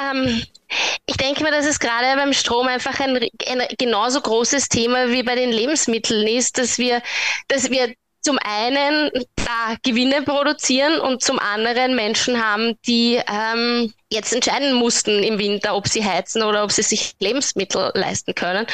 Ähm, 0.00 0.42
ich 1.06 1.16
denke 1.16 1.44
mir, 1.44 1.50
dass 1.50 1.66
es 1.66 1.78
gerade 1.78 2.16
beim 2.16 2.32
Strom 2.32 2.66
einfach 2.66 2.98
ein, 3.00 3.16
ein 3.16 3.62
genauso 3.78 4.20
großes 4.20 4.68
Thema 4.68 5.10
wie 5.10 5.22
bei 5.22 5.34
den 5.34 5.52
Lebensmitteln 5.52 6.26
ist, 6.26 6.58
dass 6.58 6.78
wir, 6.78 7.02
dass 7.48 7.70
wir 7.70 7.94
zum 8.26 8.38
einen 8.42 9.08
da 9.36 9.76
Gewinne 9.84 10.22
produzieren 10.22 10.98
und 10.98 11.22
zum 11.22 11.38
anderen 11.38 11.94
Menschen 11.94 12.44
haben, 12.44 12.74
die 12.84 13.20
ähm, 13.28 13.92
jetzt 14.10 14.32
entscheiden 14.32 14.74
mussten 14.74 15.22
im 15.22 15.38
Winter, 15.38 15.74
ob 15.74 15.88
sie 15.88 16.04
heizen 16.04 16.42
oder 16.42 16.62
ob 16.62 16.70
sie 16.70 16.82
sich 16.82 17.14
Lebensmittel 17.18 17.90
leisten 17.94 18.34
können. 18.34 18.66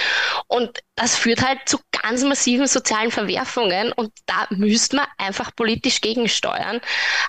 Und 0.47 0.81
das 0.95 1.17
führt 1.17 1.43
halt 1.43 1.61
zu 1.67 1.79
ganz 2.03 2.23
massiven 2.23 2.67
sozialen 2.67 3.11
Verwerfungen 3.11 3.93
und 3.93 4.13
da 4.27 4.47
müsste 4.51 4.97
man 4.97 5.07
einfach 5.17 5.55
politisch 5.55 6.01
gegensteuern. 6.01 6.81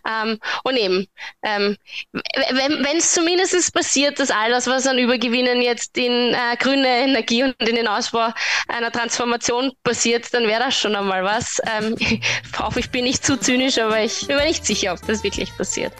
Ähm, 0.07 0.39
und 0.63 0.75
eben, 0.75 1.07
ähm, 1.43 1.77
wenn 2.12 2.98
es 2.98 3.13
zumindest 3.13 3.74
passiert, 3.74 4.19
dass 4.19 4.31
alles, 4.31 4.67
was 4.67 4.86
an 4.86 4.98
Übergewinnen 4.98 5.62
jetzt 5.62 5.98
in 5.98 6.33
äh, 6.33 6.57
grüne 6.57 6.88
Energie 6.88 7.43
und 7.43 7.55
in 7.60 7.75
den 7.75 7.88
Ausbau 7.88 8.33
einer 8.67 8.91
Transformation 8.91 9.72
passiert, 9.83 10.33
dann 10.33 10.48
wäre 10.48 10.63
das 10.63 10.75
schon 10.75 10.95
einmal 10.95 11.24
was. 11.24 11.62
Ähm, 11.77 11.95
ich 12.00 12.19
hoffe, 12.57 12.79
ich 12.79 12.89
bin 12.89 13.05
nicht 13.05 13.25
zu 13.25 13.38
zynisch, 13.38 13.77
aber 13.77 14.01
ich 14.01 14.27
bin 14.27 14.36
mir 14.36 14.45
nicht 14.45 14.65
sicher, 14.65 14.93
ob 14.93 15.07
das 15.07 15.24
wirklich 15.24 15.55
passiert. 15.55 15.93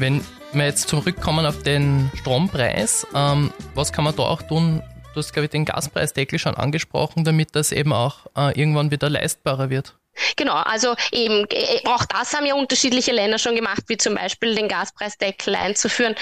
Wenn 0.00 0.24
wir 0.52 0.64
jetzt 0.64 0.88
zurückkommen 0.88 1.44
auf 1.44 1.62
den 1.62 2.10
Strompreis, 2.16 3.06
ähm, 3.14 3.52
was 3.74 3.92
kann 3.92 4.04
man 4.04 4.16
da 4.16 4.22
auch 4.22 4.40
tun? 4.40 4.82
Du 5.12 5.18
hast, 5.18 5.34
glaube 5.34 5.44
ich, 5.44 5.50
den 5.50 5.66
Gaspreisdeckel 5.66 6.38
schon 6.38 6.54
angesprochen, 6.54 7.22
damit 7.22 7.54
das 7.54 7.70
eben 7.70 7.92
auch 7.92 8.20
äh, 8.34 8.58
irgendwann 8.58 8.90
wieder 8.90 9.10
leistbarer 9.10 9.68
wird. 9.68 9.94
Genau, 10.36 10.54
also 10.54 10.94
eben 11.12 11.46
äh, 11.50 11.86
auch 11.86 12.06
das 12.06 12.32
haben 12.32 12.46
ja 12.46 12.54
unterschiedliche 12.54 13.12
Länder 13.12 13.38
schon 13.38 13.54
gemacht, 13.54 13.82
wie 13.88 13.98
zum 13.98 14.14
Beispiel 14.14 14.54
den 14.54 14.68
Gaspreisdeckel 14.68 15.54
einzuführen. 15.54 16.14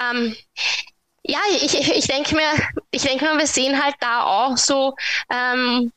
Ähm, 0.00 0.36
ja, 1.24 1.40
ich, 1.50 1.74
ich 1.74 2.06
denke 2.06 2.36
mir, 2.36 2.52
ich 2.92 3.02
mir, 3.02 3.38
wir 3.38 3.46
sehen 3.48 3.82
halt 3.82 3.96
da 3.98 4.22
auch 4.22 4.56
so 4.56 4.94
ähm, 5.32 5.90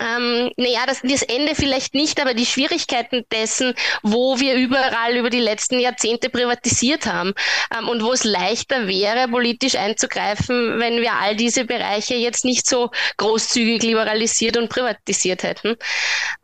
ähm, 0.00 0.50
naja, 0.56 0.86
das, 0.86 1.02
das 1.02 1.22
Ende 1.22 1.54
vielleicht 1.54 1.94
nicht, 1.94 2.20
aber 2.20 2.32
die 2.32 2.46
Schwierigkeiten 2.46 3.24
dessen, 3.30 3.74
wo 4.02 4.40
wir 4.40 4.54
überall 4.54 5.16
über 5.16 5.28
die 5.28 5.40
letzten 5.40 5.78
Jahrzehnte 5.78 6.30
privatisiert 6.30 7.06
haben 7.06 7.34
ähm, 7.76 7.88
und 7.88 8.02
wo 8.02 8.12
es 8.12 8.24
leichter 8.24 8.88
wäre, 8.88 9.28
politisch 9.28 9.74
einzugreifen, 9.74 10.80
wenn 10.80 11.00
wir 11.00 11.12
all 11.14 11.36
diese 11.36 11.66
Bereiche 11.66 12.14
jetzt 12.14 12.44
nicht 12.44 12.66
so 12.66 12.90
großzügig 13.18 13.82
liberalisiert 13.82 14.56
und 14.56 14.70
privatisiert 14.70 15.42
hätten. 15.42 15.76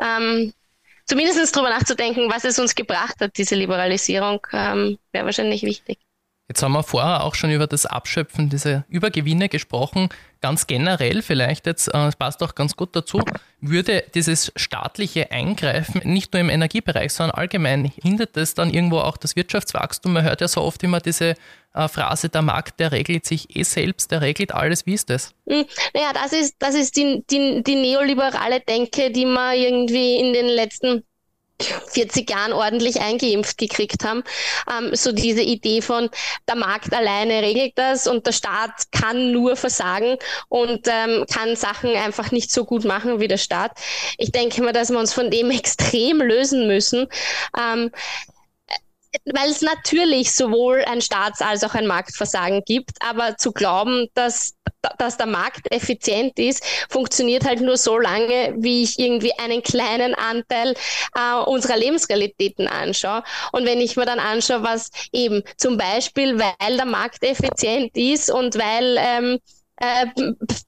Ähm, 0.01 0.53
zumindest 1.07 1.57
darüber 1.57 1.71
nachzudenken, 1.71 2.31
was 2.31 2.45
es 2.45 2.59
uns 2.59 2.75
gebracht 2.75 3.17
hat, 3.21 3.39
diese 3.39 3.55
Liberalisierung, 3.55 4.47
ähm, 4.53 4.99
wäre 5.13 5.25
wahrscheinlich 5.25 5.63
wichtig. 5.63 6.06
Jetzt 6.49 6.63
haben 6.63 6.73
wir 6.73 6.85
vorher 6.85 7.25
auch 7.25 7.35
schon 7.35 7.51
über 7.51 7.67
das 7.67 7.87
Abschöpfen 7.87 8.49
dieser 8.49 8.85
Übergewinne 8.89 9.49
gesprochen. 9.49 10.11
Ganz 10.41 10.69
generell 10.69 11.23
vielleicht 11.23 11.67
jetzt, 11.67 11.89
es 11.89 11.95
äh, 11.95 12.17
passt 12.17 12.41
auch 12.41 12.55
ganz 12.55 12.77
gut 12.77 12.95
dazu, 12.95 13.21
würde 13.61 14.05
dieses 14.15 14.53
staatliche 14.55 15.33
Eingreifen 15.33 16.03
nicht 16.05 16.33
nur 16.33 16.41
im 16.41 16.49
Energiebereich, 16.49 17.13
sondern 17.13 17.37
allgemein 17.37 17.91
hindert 18.01 18.37
es 18.37 18.55
dann 18.55 18.71
irgendwo 18.71 18.99
auch 18.99 19.17
das 19.17 19.35
Wirtschaftswachstum. 19.35 20.13
Man 20.13 20.23
hört 20.23 20.41
ja 20.41 20.47
so 20.47 20.63
oft 20.63 20.85
immer 20.85 21.01
diese 21.01 21.35
äh, 21.75 21.89
Phrase, 21.89 22.29
der 22.29 22.43
Markt, 22.43 22.79
der 22.79 22.93
regelt 22.93 23.27
sich 23.27 23.57
eh 23.57 23.65
selbst, 23.65 24.13
der 24.13 24.21
regelt 24.21 24.53
alles. 24.53 24.87
Wie 24.87 24.95
ist 24.95 25.11
das? 25.11 25.35
Hm, 25.49 25.65
naja, 25.95 26.13
das 26.15 26.33
ist, 26.33 26.55
das 26.61 26.77
ist 26.77 26.97
die, 26.97 27.25
die, 27.29 27.65
die 27.65 27.75
neoliberale 27.75 28.61
Denke, 28.61 29.11
die 29.11 29.27
man 29.27 29.57
irgendwie 29.57 30.21
in 30.21 30.33
den 30.33 30.47
letzten 30.47 31.03
40 31.61 32.29
Jahren 32.29 32.53
ordentlich 32.53 33.01
eingeimpft 33.01 33.59
gekriegt 33.59 34.05
haben. 34.05 34.23
Ähm, 34.71 34.95
so 34.95 35.13
diese 35.13 35.43
Idee 35.43 35.81
von, 35.81 36.11
der 36.49 36.57
Markt 36.57 36.93
alleine 36.93 37.43
regelt 37.43 37.73
das 37.77 38.07
und 38.07 38.27
der 38.27 38.33
Staat 38.33 38.93
kann 38.93 39.33
nur 39.33 39.57
versagen 39.57 40.17
und 40.49 40.87
ähm, 40.87 41.25
kann 41.33 41.57
Sachen 41.57 41.95
einfach 41.97 42.31
nicht 42.31 42.51
so 42.51 42.65
gut 42.65 42.85
machen 42.85 43.21
wie 43.21 43.29
der 43.29 43.39
Staat. 43.39 43.73
Ich 44.19 44.33
denke 44.33 44.63
mal, 44.63 44.73
dass 44.73 44.91
wir 44.91 44.99
uns 44.99 45.15
von 45.15 45.31
dem 45.31 45.51
extrem 45.57 46.21
lösen 46.21 46.67
müssen. 46.67 47.09
Ähm, 47.59 47.91
weil 49.25 49.51
es 49.51 49.63
natürlich 49.63 50.35
sowohl 50.35 50.85
ein 50.85 51.01
Staats- 51.01 51.41
als 51.43 51.65
auch 51.65 51.75
ein 51.75 51.87
Marktversagen 51.87 52.63
gibt, 52.65 52.91
aber 53.01 53.37
zu 53.37 53.53
glauben, 53.53 54.09
dass, 54.15 54.55
dass 54.99 55.17
der 55.17 55.27
Markt 55.27 55.73
effizient 55.73 56.39
ist, 56.39 56.65
funktioniert 56.89 57.45
halt 57.45 57.61
nur 57.61 57.77
so 57.77 57.99
lange, 57.99 58.55
wie 58.59 58.83
ich 58.83 58.99
irgendwie 58.99 59.33
einen 59.39 59.63
kleinen 59.63 60.15
Anteil 60.15 60.75
äh, 61.15 61.35
unserer 61.47 61.77
Lebensrealitäten 61.77 62.69
anschaue. 62.69 63.23
Und 63.53 63.67
wenn 63.67 63.81
ich 63.81 63.97
mir 63.97 64.07
dann 64.07 64.21
anschaue, 64.21 64.63
was 64.63 64.91
eben 65.13 65.43
zum 65.57 65.77
Beispiel, 65.77 66.39
weil 66.39 66.77
der 66.77 66.87
Markt 66.87 67.23
effizient 67.23 67.97
ist 67.97 68.31
und 68.31 68.57
weil 68.57 68.97
ähm, 68.99 69.39
äh, 69.77 70.07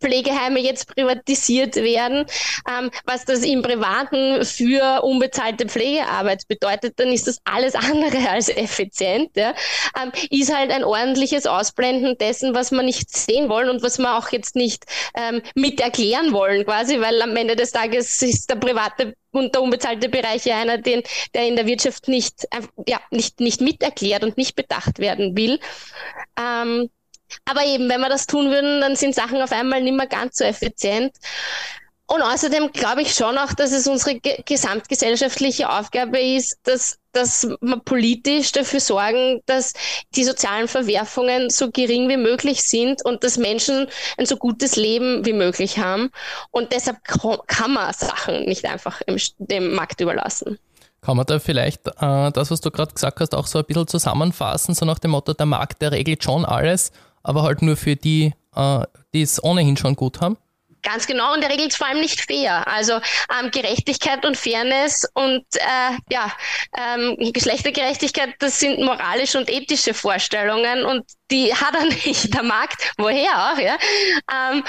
Pflegeheime 0.00 0.60
jetzt 0.60 0.94
privatisiert 0.94 1.76
werden, 1.76 2.26
ähm, 2.68 2.90
was 3.04 3.24
das 3.24 3.40
im 3.40 3.62
Privaten 3.62 4.44
für 4.44 5.02
unbezahlte 5.02 5.66
Pflegearbeit 5.66 6.46
bedeutet, 6.48 6.98
dann 6.98 7.08
ist 7.08 7.26
das 7.26 7.38
alles 7.44 7.74
andere 7.74 8.18
als 8.30 8.48
effizient. 8.48 9.36
Ja? 9.36 9.54
Ähm, 10.00 10.12
ist 10.30 10.54
halt 10.54 10.70
ein 10.70 10.84
ordentliches 10.84 11.46
Ausblenden 11.46 12.18
dessen, 12.18 12.54
was 12.54 12.70
wir 12.70 12.82
nicht 12.82 13.14
sehen 13.14 13.48
wollen 13.48 13.70
und 13.70 13.82
was 13.82 13.98
wir 13.98 14.16
auch 14.16 14.30
jetzt 14.30 14.56
nicht 14.56 14.84
ähm, 15.16 15.42
mit 15.54 15.80
erklären 15.80 16.32
wollen, 16.32 16.64
quasi, 16.64 17.00
weil 17.00 17.20
am 17.22 17.36
Ende 17.36 17.56
des 17.56 17.72
Tages 17.72 18.20
ist 18.22 18.50
der 18.50 18.56
private 18.56 19.14
und 19.30 19.54
der 19.54 19.62
unbezahlte 19.62 20.08
Bereich 20.08 20.46
ja 20.46 20.60
einer, 20.60 20.78
den, 20.78 21.02
der 21.34 21.46
in 21.46 21.56
der 21.56 21.66
Wirtschaft 21.66 22.08
nicht, 22.08 22.44
äh, 22.50 22.62
ja, 22.86 23.00
nicht, 23.10 23.40
nicht 23.40 23.60
miterklärt 23.60 24.24
und 24.24 24.36
nicht 24.36 24.56
bedacht 24.56 24.98
werden 24.98 25.36
will. 25.36 25.60
Ähm, 26.38 26.88
aber 27.44 27.64
eben, 27.64 27.88
wenn 27.88 28.00
wir 28.00 28.08
das 28.08 28.26
tun 28.26 28.50
würden, 28.50 28.80
dann 28.80 28.96
sind 28.96 29.14
Sachen 29.14 29.40
auf 29.40 29.52
einmal 29.52 29.82
nicht 29.82 29.96
mehr 29.96 30.06
ganz 30.06 30.38
so 30.38 30.44
effizient. 30.44 31.12
Und 32.10 32.22
außerdem 32.22 32.72
glaube 32.72 33.02
ich 33.02 33.12
schon 33.12 33.36
auch, 33.36 33.52
dass 33.52 33.70
es 33.70 33.86
unsere 33.86 34.18
gesamtgesellschaftliche 34.18 35.68
Aufgabe 35.68 36.18
ist, 36.18 36.58
dass, 36.62 36.98
dass 37.12 37.46
wir 37.60 37.80
politisch 37.84 38.50
dafür 38.52 38.80
sorgen, 38.80 39.42
dass 39.44 39.74
die 40.14 40.24
sozialen 40.24 40.68
Verwerfungen 40.68 41.50
so 41.50 41.70
gering 41.70 42.08
wie 42.08 42.16
möglich 42.16 42.62
sind 42.62 43.04
und 43.04 43.24
dass 43.24 43.36
Menschen 43.36 43.88
ein 44.16 44.24
so 44.24 44.38
gutes 44.38 44.76
Leben 44.76 45.26
wie 45.26 45.34
möglich 45.34 45.78
haben. 45.78 46.10
Und 46.50 46.72
deshalb 46.72 46.96
kann 47.46 47.74
man 47.74 47.92
Sachen 47.92 48.46
nicht 48.46 48.64
einfach 48.64 49.02
im, 49.02 49.18
dem 49.36 49.74
Markt 49.74 50.00
überlassen. 50.00 50.58
Kann 51.02 51.18
man 51.18 51.26
da 51.26 51.38
vielleicht 51.38 51.88
äh, 51.88 52.32
das, 52.32 52.50
was 52.50 52.62
du 52.62 52.70
gerade 52.70 52.94
gesagt 52.94 53.20
hast, 53.20 53.34
auch 53.34 53.46
so 53.46 53.58
ein 53.58 53.66
bisschen 53.66 53.86
zusammenfassen, 53.86 54.74
so 54.74 54.86
nach 54.86 54.98
dem 54.98 55.10
Motto, 55.10 55.34
der 55.34 55.46
Markt, 55.46 55.82
der 55.82 55.92
regelt 55.92 56.24
schon 56.24 56.46
alles 56.46 56.90
aber 57.28 57.42
halt 57.42 57.60
nur 57.60 57.76
für 57.76 57.94
die, 57.94 58.32
äh, 58.56 58.80
die 59.12 59.22
es 59.22 59.42
ohnehin 59.42 59.76
schon 59.76 59.94
gut 59.94 60.20
haben? 60.20 60.38
Ganz 60.82 61.06
genau, 61.06 61.34
und 61.34 61.42
der 61.42 61.50
regelt 61.50 61.72
es 61.72 61.76
vor 61.76 61.88
allem 61.88 62.00
nicht 62.00 62.20
fair. 62.20 62.66
Also 62.66 62.94
ähm, 62.94 63.50
Gerechtigkeit 63.50 64.24
und 64.24 64.36
Fairness 64.36 65.06
und 65.12 65.44
äh, 65.54 65.98
ja, 66.10 66.32
ähm, 66.76 67.32
Geschlechtergerechtigkeit, 67.32 68.30
das 68.38 68.60
sind 68.60 68.80
moralische 68.80 69.38
und 69.38 69.50
ethische 69.50 69.92
Vorstellungen 69.92 70.84
und 70.84 71.04
die 71.30 71.52
hat 71.52 71.74
er 71.74 71.84
nicht, 72.06 72.32
der 72.32 72.44
Markt, 72.44 72.92
woher 72.96 73.52
auch, 73.52 73.58
ja. 73.58 73.76
Ähm, 74.32 74.64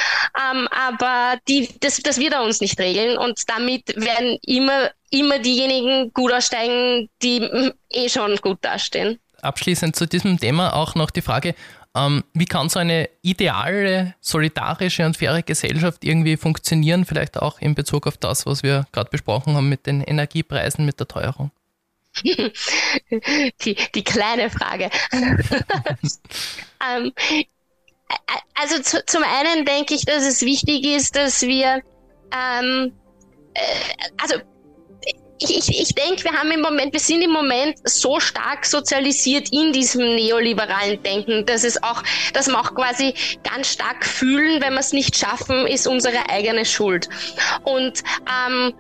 ähm, 0.52 0.68
aber 0.72 1.38
die, 1.48 1.70
das, 1.80 1.98
das 1.98 2.18
wird 2.18 2.34
er 2.34 2.44
uns 2.44 2.60
nicht 2.60 2.80
regeln 2.80 3.18
und 3.18 3.42
damit 3.48 3.96
werden 3.96 4.38
immer, 4.42 4.90
immer 5.12 5.40
diejenigen 5.40 6.12
gut 6.14 6.34
aussteigen, 6.34 7.08
die 7.22 7.40
mm, 7.40 7.72
eh 7.92 8.10
schon 8.10 8.36
gut 8.38 8.58
dastehen. 8.62 9.20
Abschließend 9.42 9.96
zu 9.96 10.06
diesem 10.06 10.38
Thema 10.38 10.76
auch 10.76 10.96
noch 10.96 11.12
die 11.12 11.22
Frage, 11.22 11.56
ähm, 12.00 12.24
wie 12.34 12.46
kann 12.46 12.70
so 12.70 12.80
eine 12.80 13.10
ideale, 13.22 14.16
solidarische 14.22 15.06
und 15.06 15.18
faire 15.18 15.44
Gesellschaft 15.44 16.04
irgendwie 16.04 16.38
funktionieren, 16.38 17.06
vielleicht 17.06 17.38
auch 17.38 17.60
in 17.60 17.76
Bezug 17.76 18.08
auf 18.08 18.18
das, 18.18 18.46
was 18.46 18.64
wir 18.64 18.88
gerade 18.92 19.10
besprochen 19.10 19.56
haben 19.56 19.70
mit 19.70 19.86
den 19.86 20.02
Energiepreisen, 20.02 20.86
mit 20.86 21.00
der 21.00 21.08
Teuerung? 21.08 21.52
die, 22.24 23.76
die 23.96 24.04
kleine 24.04 24.50
Frage. 24.50 24.90
ähm, 25.12 27.14
also 28.56 28.82
zu, 28.82 29.06
zum 29.06 29.24
einen 29.24 29.66
denke 29.66 29.94
ich, 29.94 30.06
dass 30.06 30.26
es 30.26 30.42
wichtig 30.42 30.86
ist, 30.86 31.16
dass 31.16 31.42
wir, 31.42 31.84
ähm, 32.32 32.94
äh, 33.54 33.62
also 34.18 34.36
ich, 35.40 35.58
ich, 35.58 35.82
ich 35.82 35.96
denke, 35.96 36.24
wir 36.26 36.34
haben 36.34 36.52
im 36.52 36.62
Moment, 36.62 36.94
wir 36.94 37.00
sind 37.00 37.22
im 37.22 37.32
Moment 37.32 37.78
so 37.86 38.20
stark 38.20 38.66
sozialisiert 38.66 39.52
in 39.52 39.72
diesem 39.72 40.16
neoliberalen 40.16 41.02
Denken, 41.02 41.46
dass 41.46 41.64
es 41.64 41.82
auch, 41.82 42.04
dass 42.34 42.48
wir 42.48 42.60
auch 42.60 42.76
quasi 42.76 43.14
ganz 43.50 43.72
stark 43.72 44.06
fühlen, 44.06 44.62
wenn 44.62 44.74
wir 44.74 44.82
es 44.82 44.94
nicht 44.94 45.16
schaffen, 45.16 45.66
ist 45.66 45.88
unsere 45.88 46.30
eigene 46.30 46.66
Schuld. 46.66 47.08
Und 47.64 48.04
ähm, 48.28 48.74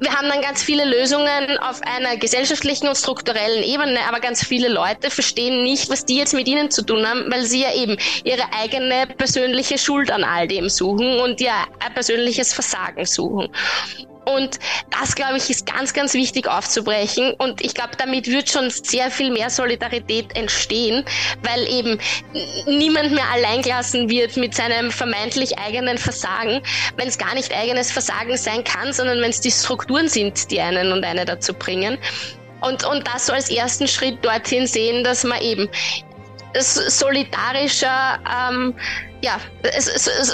wir 0.00 0.12
haben 0.12 0.28
dann 0.28 0.40
ganz 0.42 0.62
viele 0.62 0.84
Lösungen 0.84 1.58
auf 1.58 1.80
einer 1.82 2.16
gesellschaftlichen 2.16 2.86
und 2.86 2.96
strukturellen 2.96 3.64
Ebene, 3.64 3.98
aber 4.08 4.20
ganz 4.20 4.44
viele 4.44 4.68
Leute 4.68 5.10
verstehen 5.10 5.64
nicht, 5.64 5.90
was 5.90 6.04
die 6.04 6.16
jetzt 6.16 6.34
mit 6.34 6.46
ihnen 6.46 6.70
zu 6.70 6.82
tun 6.82 7.04
haben, 7.04 7.24
weil 7.32 7.44
sie 7.44 7.62
ja 7.62 7.74
eben 7.74 7.96
ihre 8.22 8.44
eigene 8.52 9.08
persönliche 9.08 9.76
Schuld 9.76 10.12
an 10.12 10.22
all 10.22 10.46
dem 10.46 10.68
suchen 10.68 11.18
und 11.18 11.40
ihr 11.40 11.52
persönliches 11.94 12.52
Versagen 12.52 13.04
suchen. 13.06 13.48
Und 14.28 14.58
das, 14.90 15.14
glaube 15.14 15.38
ich, 15.38 15.48
ist 15.48 15.64
ganz, 15.64 15.94
ganz 15.94 16.12
wichtig 16.12 16.48
aufzubrechen. 16.48 17.32
Und 17.38 17.62
ich 17.62 17.72
glaube, 17.72 17.92
damit 17.96 18.26
wird 18.26 18.50
schon 18.50 18.68
sehr 18.68 19.10
viel 19.10 19.30
mehr 19.30 19.48
Solidarität 19.48 20.36
entstehen, 20.36 21.04
weil 21.42 21.66
eben 21.66 21.98
niemand 22.66 23.12
mehr 23.12 23.30
alleingelassen 23.32 24.10
wird 24.10 24.36
mit 24.36 24.54
seinem 24.54 24.90
vermeintlich 24.90 25.58
eigenen 25.58 25.96
Versagen, 25.96 26.60
wenn 26.96 27.08
es 27.08 27.16
gar 27.16 27.34
nicht 27.34 27.56
eigenes 27.56 27.90
Versagen 27.90 28.36
sein 28.36 28.64
kann, 28.64 28.92
sondern 28.92 29.20
wenn 29.22 29.30
es 29.30 29.40
die 29.40 29.50
Strukturen 29.50 30.08
sind, 30.08 30.50
die 30.50 30.60
einen 30.60 30.92
und 30.92 31.04
eine 31.04 31.24
dazu 31.24 31.54
bringen. 31.54 31.96
Und, 32.60 32.84
und 32.84 33.06
das 33.06 33.26
so 33.26 33.32
als 33.32 33.50
ersten 33.50 33.88
Schritt 33.88 34.24
dorthin 34.24 34.66
sehen, 34.66 35.04
dass 35.04 35.24
man 35.24 35.40
eben 35.40 35.70
solidarischer 36.54 38.18
ähm, 38.50 38.74
ja, 39.20 39.40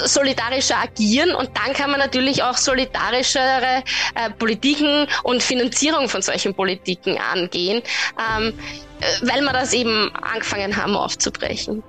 solidarischer 0.05 0.77
agieren 0.77 1.33
und 1.33 1.49
dann 1.57 1.73
kann 1.73 1.89
man 1.89 1.99
natürlich 1.99 2.43
auch 2.43 2.55
solidarischere 2.57 3.83
äh, 4.13 4.29
Politiken 4.37 5.07
und 5.23 5.41
Finanzierung 5.41 6.07
von 6.07 6.21
solchen 6.21 6.53
Politiken 6.53 7.17
angehen, 7.17 7.81
ähm, 8.37 8.53
äh, 8.99 9.27
weil 9.27 9.41
wir 9.41 9.53
das 9.53 9.73
eben 9.73 10.13
angefangen 10.15 10.77
haben 10.77 10.95
aufzubrechen. 10.95 11.83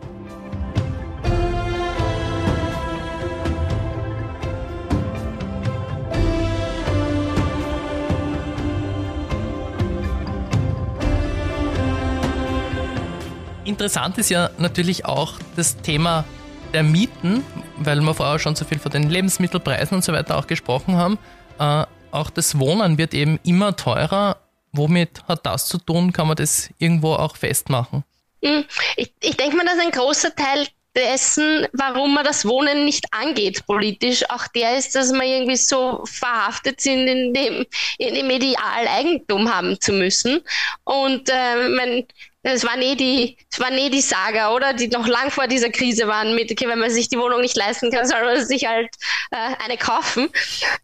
Interessant 13.67 14.17
ist 14.17 14.31
ja 14.31 14.51
natürlich 14.59 15.05
auch 15.05 15.35
das 15.57 15.77
Thema 15.83 16.25
der 16.73 16.85
Mieten, 16.85 17.45
weil 17.79 18.01
wir 18.01 18.15
vorher 18.15 18.39
schon 18.39 18.55
so 18.55 18.65
viel 18.65 18.79
von 18.79 18.93
den 18.93 19.11
Lebensmittelpreisen 19.11 19.97
und 19.97 20.05
so 20.05 20.13
weiter 20.13 20.39
auch 20.39 20.47
gesprochen 20.47 20.97
haben, 20.97 21.19
äh, 21.59 21.85
auch 22.13 22.31
das 22.31 22.59
Wohnen 22.61 22.97
wird 22.97 23.13
eben 23.13 23.41
immer 23.43 23.75
teurer. 23.75 24.37
Womit 24.71 25.25
hat 25.27 25.47
das 25.47 25.67
zu 25.67 25.79
tun? 25.79 26.13
Kann 26.13 26.29
man 26.29 26.37
das 26.37 26.71
irgendwo 26.79 27.15
auch 27.15 27.37
festmachen? 27.37 28.05
Hm, 28.43 28.65
ich, 28.97 29.13
ich 29.21 29.37
denke 29.37 29.57
mal, 29.57 29.67
dass 29.67 29.79
ein 29.81 29.91
großer 29.91 30.35
Teil 30.37 30.67
dessen, 30.95 31.67
warum 31.73 32.15
man 32.15 32.25
das 32.25 32.47
Wohnen 32.47 32.85
nicht 32.85 33.05
angeht 33.11 33.67
politisch, 33.67 34.29
auch 34.31 34.49
der 34.49 34.79
ist, 34.79 34.95
dass 34.95 35.13
wir 35.13 35.25
irgendwie 35.25 35.57
so 35.57 36.05
verhaftet 36.05 36.81
sind, 36.81 37.07
in 37.07 37.35
dem, 37.35 37.67
in 37.99 38.15
dem 38.15 38.31
Ideal 38.31 38.89
Eigentum 38.89 39.53
haben 39.53 39.79
zu 39.81 39.93
müssen. 39.93 40.41
Und 40.85 41.29
äh, 41.29 41.69
mein, 41.69 42.07
es 42.55 42.65
waren 42.65 42.83
eh 42.83 42.95
die, 42.95 43.37
es 43.51 43.59
waren 43.59 43.77
eh 43.77 43.91
die 43.91 44.01
Saga, 44.01 44.53
oder? 44.53 44.73
Die 44.73 44.89
noch 44.89 45.07
lang 45.07 45.31
vor 45.31 45.47
dieser 45.47 45.71
Krise 45.71 46.07
waren 46.07 46.35
mit, 46.35 46.51
okay, 46.51 46.69
wenn 46.69 46.79
man 46.79 46.91
sich 46.91 47.09
die 47.09 47.19
Wohnung 47.19 47.41
nicht 47.41 47.57
leisten 47.57 47.91
kann, 47.91 48.07
soll 48.09 48.23
man 48.23 48.45
sich 48.45 48.67
halt 48.67 48.95
äh, 49.31 49.55
eine 49.65 49.77
kaufen. 49.77 50.29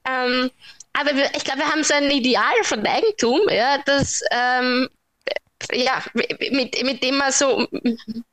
Ähm, 0.08 0.50
aber 0.92 1.16
wir, 1.16 1.30
ich 1.36 1.44
glaube, 1.44 1.60
wir 1.60 1.70
haben 1.70 1.84
so 1.84 1.94
ein 1.94 2.10
Ideal 2.10 2.64
von 2.64 2.84
Eigentum, 2.84 3.40
ja, 3.48 3.78
das 3.86 4.22
ähm, 4.30 4.88
ja, 5.72 6.02
mit, 6.14 6.82
mit 6.82 7.02
dem 7.02 7.18
wir 7.18 7.32
so 7.32 7.66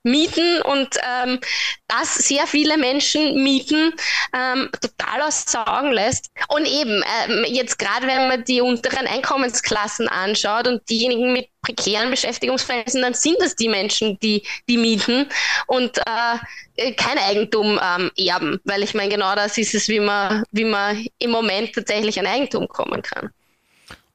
mieten 0.03 0.61
und 0.61 0.97
ähm, 1.23 1.39
das 1.87 2.15
sehr 2.15 2.47
viele 2.47 2.77
Menschen 2.77 3.43
mieten, 3.43 3.93
ähm, 4.33 4.69
total 4.81 5.23
aussaugen 5.23 5.91
lässt. 5.91 6.31
Und 6.47 6.65
eben, 6.65 7.03
ähm, 7.27 7.45
jetzt 7.47 7.79
gerade 7.79 8.07
wenn 8.07 8.27
man 8.27 8.43
die 8.43 8.61
unteren 8.61 9.07
Einkommensklassen 9.07 10.07
anschaut 10.07 10.67
und 10.67 10.87
diejenigen 10.89 11.33
mit 11.33 11.49
prekären 11.61 12.09
Beschäftigungsverhältnissen, 12.09 13.01
dann 13.01 13.13
sind 13.13 13.37
das 13.39 13.55
die 13.55 13.69
Menschen, 13.69 14.17
die, 14.19 14.45
die 14.67 14.77
mieten 14.77 15.27
und 15.67 15.97
äh, 15.97 16.93
kein 16.93 17.17
Eigentum 17.17 17.79
ähm, 17.83 18.11
erben, 18.17 18.59
weil 18.63 18.83
ich 18.83 18.93
meine, 18.93 19.09
genau 19.09 19.35
das 19.35 19.57
ist 19.57 19.75
es, 19.75 19.87
wie 19.89 19.99
man, 19.99 20.43
wie 20.51 20.65
man 20.65 21.05
im 21.17 21.31
Moment 21.31 21.73
tatsächlich 21.73 22.19
an 22.19 22.27
Eigentum 22.27 22.67
kommen 22.67 23.01
kann. 23.01 23.31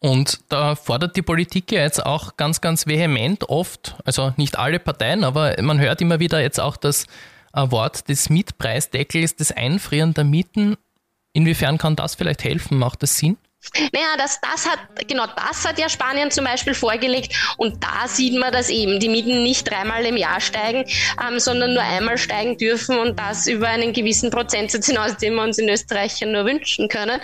Und 0.04 0.40
da 0.50 0.74
fordert 0.74 1.16
die 1.16 1.22
Politik 1.22 1.72
ja 1.72 1.80
jetzt 1.80 2.04
auch 2.04 2.36
ganz, 2.36 2.60
ganz 2.60 2.86
vehement 2.86 3.48
oft, 3.48 3.96
also 4.04 4.34
nicht 4.36 4.58
alle 4.58 4.78
Parteien, 4.78 5.24
aber 5.24 5.54
man 5.62 5.80
hört 5.80 6.02
immer 6.02 6.20
wieder 6.20 6.42
jetzt 6.42 6.60
auch 6.60 6.76
das 6.76 7.06
äh, 7.54 7.70
Wort 7.70 8.06
des 8.10 8.28
Mietpreisdeckels, 8.28 9.36
des 9.36 9.50
Einfrieren 9.50 10.12
der 10.12 10.24
Mieten. 10.24 10.76
Inwiefern 11.32 11.78
kann 11.78 11.96
das 11.96 12.16
vielleicht 12.16 12.44
helfen? 12.44 12.76
Macht 12.76 13.02
das 13.02 13.16
Sinn? 13.16 13.38
Naja, 13.94 14.08
das, 14.18 14.42
das 14.42 14.68
hat, 14.68 15.08
genau 15.08 15.24
das 15.24 15.66
hat 15.66 15.78
ja 15.78 15.88
Spanien 15.88 16.30
zum 16.30 16.44
Beispiel 16.44 16.74
vorgelegt 16.74 17.34
und 17.56 17.82
da 17.82 18.06
sieht 18.06 18.38
man, 18.38 18.52
dass 18.52 18.68
eben 18.68 19.00
die 19.00 19.08
Mieten 19.08 19.42
nicht 19.42 19.70
dreimal 19.70 20.04
im 20.04 20.18
Jahr 20.18 20.42
steigen, 20.42 20.84
ähm, 21.26 21.38
sondern 21.38 21.72
nur 21.72 21.82
einmal 21.82 22.18
steigen 22.18 22.58
dürfen 22.58 22.98
und 22.98 23.18
das 23.18 23.46
über 23.46 23.68
einen 23.68 23.94
gewissen 23.94 24.30
Prozentsatz 24.30 24.84
hinaus, 24.84 25.16
den 25.16 25.34
wir 25.34 25.42
uns 25.42 25.56
in 25.56 25.70
Österreich 25.70 26.20
ja 26.20 26.26
nur 26.26 26.44
wünschen 26.44 26.90
können. 26.90 27.22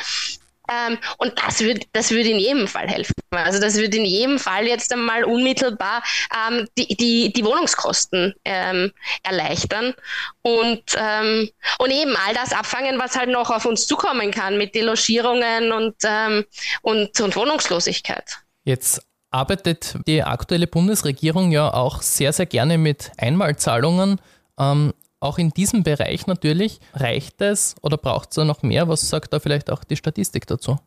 Ähm, 0.71 0.99
und 1.19 1.33
das 1.45 1.61
würde 1.61 1.81
das 1.93 2.11
würd 2.11 2.27
in 2.27 2.39
jedem 2.39 2.69
Fall 2.69 2.89
helfen. 2.89 3.15
Also 3.31 3.61
das 3.61 3.77
würde 3.77 3.97
in 3.97 4.05
jedem 4.05 4.39
Fall 4.39 4.67
jetzt 4.67 4.93
einmal 4.93 5.25
unmittelbar 5.25 6.03
ähm, 6.49 6.69
die, 6.79 6.97
die, 6.97 7.33
die 7.33 7.45
Wohnungskosten 7.45 8.35
ähm, 8.45 8.93
erleichtern 9.23 9.95
und, 10.43 10.83
ähm, 10.97 11.51
und 11.79 11.91
eben 11.91 12.17
all 12.17 12.35
das 12.35 12.53
abfangen, 12.53 12.99
was 12.99 13.17
halt 13.17 13.31
noch 13.31 13.51
auf 13.51 13.65
uns 13.65 13.87
zukommen 13.87 14.31
kann 14.31 14.59
mit 14.59 14.75
Delogierungen 14.75 15.73
und, 15.73 15.97
ähm, 16.05 16.45
und, 16.83 17.21
und 17.21 17.37
Wohnungslosigkeit. 17.37 18.39
Jetzt 18.65 19.03
arbeitet 19.31 19.97
die 20.07 20.23
aktuelle 20.23 20.67
Bundesregierung 20.67 21.53
ja 21.53 21.73
auch 21.73 22.03
sehr, 22.03 22.33
sehr 22.33 22.47
gerne 22.47 22.79
mit 22.79 23.13
Einmalzahlungen. 23.17 24.21
Ähm, 24.59 24.93
auch 25.21 25.39
in 25.39 25.51
diesem 25.51 25.83
Bereich 25.83 26.27
natürlich, 26.27 26.81
reicht 26.95 27.41
es 27.41 27.77
oder 27.83 27.97
braucht 27.97 28.31
es 28.31 28.37
da 28.37 28.45
noch 28.45 28.63
mehr? 28.63 28.89
Was 28.89 29.09
sagt 29.09 29.33
da 29.33 29.39
vielleicht 29.39 29.71
auch 29.71 29.85
die 29.85 29.97
Statistik 29.97 30.47
dazu? 30.47 30.79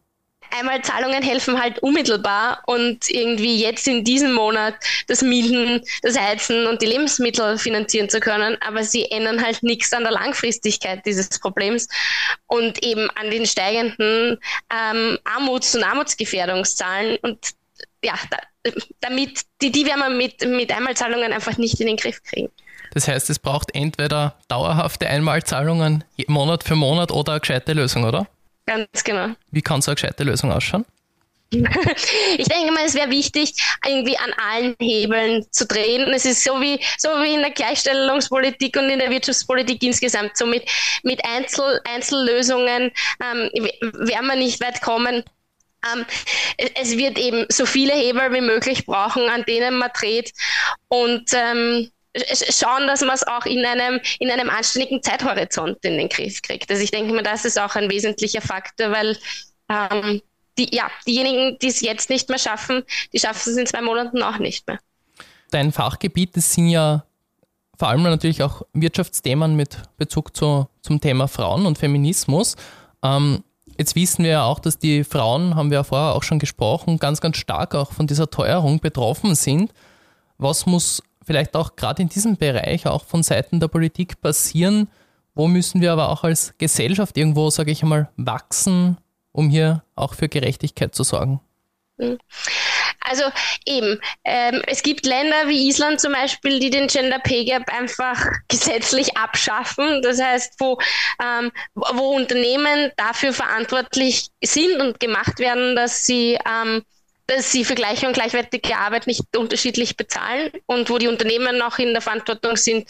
Einmal 0.51 0.83
Zahlungen 0.83 1.23
helfen 1.23 1.59
halt 1.59 1.79
unmittelbar 1.79 2.61
und 2.67 3.09
irgendwie 3.09 3.59
jetzt 3.59 3.87
in 3.87 4.03
diesem 4.03 4.33
Monat 4.33 4.75
das 5.07 5.23
Mieten, 5.23 5.81
das 6.03 6.19
Heizen 6.19 6.67
und 6.67 6.81
die 6.81 6.85
Lebensmittel 6.85 7.57
finanzieren 7.57 8.07
zu 8.07 8.19
können, 8.19 8.57
aber 8.61 8.83
sie 8.83 9.09
ändern 9.09 9.43
halt 9.43 9.63
nichts 9.63 9.93
an 9.93 10.03
der 10.03 10.11
Langfristigkeit 10.11 11.03
dieses 11.05 11.39
Problems 11.39 11.87
und 12.45 12.83
eben 12.83 13.09
an 13.11 13.31
den 13.31 13.47
steigenden 13.47 14.37
ähm, 14.69 15.17
Armuts- 15.23 15.75
und 15.75 15.83
Armutsgefährdungszahlen 15.83 17.17
und 17.23 17.39
ja, 18.03 18.13
da, 18.29 18.71
damit, 18.99 19.41
die, 19.61 19.71
die 19.71 19.85
werden 19.85 19.99
wir 19.99 20.09
mit, 20.09 20.45
mit 20.45 20.71
Einmalzahlungen 20.71 21.33
einfach 21.33 21.57
nicht 21.57 21.79
in 21.79 21.87
den 21.87 21.97
Griff 21.97 22.21
kriegen. 22.21 22.51
Das 22.93 23.07
heißt, 23.07 23.29
es 23.29 23.39
braucht 23.39 23.73
entweder 23.73 24.35
dauerhafte 24.47 25.07
Einmalzahlungen 25.07 26.03
Monat 26.27 26.63
für 26.63 26.75
Monat 26.75 27.11
oder 27.11 27.33
eine 27.33 27.39
gescheite 27.41 27.73
Lösung, 27.73 28.03
oder? 28.03 28.27
Ganz 28.65 29.03
genau. 29.03 29.29
Wie 29.51 29.61
kann 29.61 29.81
so 29.81 29.91
eine 29.91 29.95
gescheite 29.95 30.23
Lösung 30.23 30.51
ausschauen? 30.51 30.85
ich 32.37 32.47
denke 32.47 32.71
mal, 32.71 32.85
es 32.85 32.95
wäre 32.95 33.11
wichtig, 33.11 33.53
irgendwie 33.85 34.17
an 34.17 34.33
allen 34.33 34.75
Hebeln 34.79 35.45
zu 35.51 35.67
drehen. 35.67 36.11
es 36.13 36.25
ist 36.25 36.43
so 36.43 36.59
wie, 36.61 36.79
so 36.97 37.09
wie 37.09 37.35
in 37.35 37.41
der 37.41 37.51
Gleichstellungspolitik 37.51 38.75
und 38.77 38.89
in 38.89 38.99
der 38.99 39.11
Wirtschaftspolitik 39.11 39.83
insgesamt. 39.83 40.35
So 40.35 40.45
mit, 40.45 40.67
mit 41.03 41.23
Einzel, 41.25 41.79
Einzellösungen 41.85 42.91
ähm, 43.21 43.49
werden 43.81 44.27
wir 44.27 44.35
nicht 44.35 44.61
weit 44.61 44.81
kommen. 44.81 45.23
Ähm, 45.93 46.05
es 46.75 46.97
wird 46.97 47.17
eben 47.17 47.45
so 47.49 47.65
viele 47.65 47.93
Hebel 47.93 48.33
wie 48.33 48.41
möglich 48.41 48.85
brauchen, 48.85 49.29
an 49.29 49.43
denen 49.43 49.77
man 49.77 49.91
dreht. 49.93 50.33
Und 50.87 51.31
ähm, 51.33 51.91
schauen, 52.15 52.87
dass 52.87 53.01
man 53.01 53.15
es 53.15 53.25
auch 53.25 53.45
in 53.45 53.65
einem, 53.65 53.99
in 54.19 54.29
einem 54.29 54.49
anständigen 54.49 55.01
Zeithorizont 55.01 55.83
in 55.83 55.97
den 55.97 56.09
Griff 56.09 56.41
kriegt. 56.41 56.69
Also 56.69 56.83
ich 56.83 56.91
denke 56.91 57.13
mir, 57.13 57.23
das 57.23 57.45
ist 57.45 57.59
auch 57.59 57.75
ein 57.75 57.89
wesentlicher 57.89 58.41
Faktor, 58.41 58.91
weil 58.91 59.17
ähm, 59.69 60.21
die, 60.57 60.75
ja, 60.75 60.89
diejenigen, 61.07 61.57
die 61.59 61.67
es 61.67 61.81
jetzt 61.81 62.09
nicht 62.09 62.29
mehr 62.29 62.37
schaffen, 62.37 62.83
die 63.11 63.19
schaffen 63.19 63.51
es 63.51 63.57
in 63.57 63.65
zwei 63.65 63.81
Monaten 63.81 64.21
auch 64.21 64.37
nicht 64.37 64.67
mehr. 64.67 64.79
Dein 65.51 65.71
Fachgebiet, 65.71 66.37
das 66.37 66.53
sind 66.53 66.69
ja 66.69 67.03
vor 67.77 67.89
allem 67.89 68.03
natürlich 68.03 68.43
auch 68.43 68.61
Wirtschaftsthemen 68.73 69.55
mit 69.55 69.77
Bezug 69.97 70.35
zu, 70.35 70.67
zum 70.81 71.01
Thema 71.01 71.27
Frauen 71.27 71.65
und 71.65 71.77
Feminismus. 71.77 72.55
Ähm, 73.03 73.43
jetzt 73.77 73.95
wissen 73.95 74.23
wir 74.23 74.31
ja 74.31 74.43
auch, 74.45 74.59
dass 74.59 74.77
die 74.77 75.03
Frauen, 75.03 75.55
haben 75.55 75.71
wir 75.71 75.79
ja 75.79 75.83
vorher 75.83 76.15
auch 76.15 76.23
schon 76.23 76.39
gesprochen, 76.39 76.99
ganz, 76.99 77.19
ganz 77.19 77.37
stark 77.37 77.73
auch 77.73 77.91
von 77.91 78.05
dieser 78.05 78.29
Teuerung 78.29 78.79
betroffen 78.79 79.35
sind. 79.35 79.73
Was 80.37 80.65
muss 80.65 81.01
vielleicht 81.25 81.55
auch 81.55 81.75
gerade 81.75 82.01
in 82.01 82.09
diesem 82.09 82.37
Bereich 82.37 82.87
auch 82.87 83.05
von 83.05 83.23
Seiten 83.23 83.59
der 83.59 83.67
Politik 83.67 84.21
passieren? 84.21 84.89
Wo 85.35 85.47
müssen 85.47 85.81
wir 85.81 85.91
aber 85.91 86.09
auch 86.09 86.23
als 86.23 86.53
Gesellschaft 86.57 87.17
irgendwo, 87.17 87.49
sage 87.49 87.71
ich 87.71 87.81
einmal, 87.81 88.09
wachsen, 88.17 88.97
um 89.31 89.49
hier 89.49 89.83
auch 89.95 90.13
für 90.13 90.29
Gerechtigkeit 90.29 90.93
zu 90.93 91.03
sorgen? 91.03 91.41
Hm. 91.99 92.17
Also 93.05 93.23
eben, 93.65 93.99
ähm, 94.23 94.61
es 94.65 94.81
gibt 94.81 95.05
Länder 95.05 95.47
wie 95.47 95.67
Island 95.67 95.99
zum 95.99 96.13
Beispiel, 96.13 96.59
die 96.59 96.69
den 96.69 96.87
Gender 96.87 97.19
Pay 97.19 97.45
Gap 97.45 97.63
einfach 97.71 98.25
gesetzlich 98.47 99.17
abschaffen. 99.17 100.01
Das 100.01 100.21
heißt, 100.21 100.55
wo, 100.59 100.79
ähm, 101.21 101.51
wo 101.75 102.15
Unternehmen 102.15 102.91
dafür 102.95 103.33
verantwortlich 103.33 104.29
sind 104.41 104.79
und 104.79 104.99
gemacht 104.99 105.39
werden, 105.39 105.75
dass 105.75 106.05
sie 106.05 106.39
ähm, 106.49 106.83
dass 107.27 107.51
sie 107.51 107.63
für 107.63 107.75
gleiche 107.75 108.07
und 108.07 108.13
gleichwertige 108.13 108.75
Arbeit 108.75 109.07
nicht 109.07 109.23
unterschiedlich 109.35 109.95
bezahlen 109.95 110.51
und 110.65 110.89
wo 110.89 110.97
die 110.97 111.07
Unternehmen 111.07 111.61
auch 111.61 111.79
in 111.79 111.93
der 111.93 112.01
Verantwortung 112.01 112.57
sind, 112.57 112.89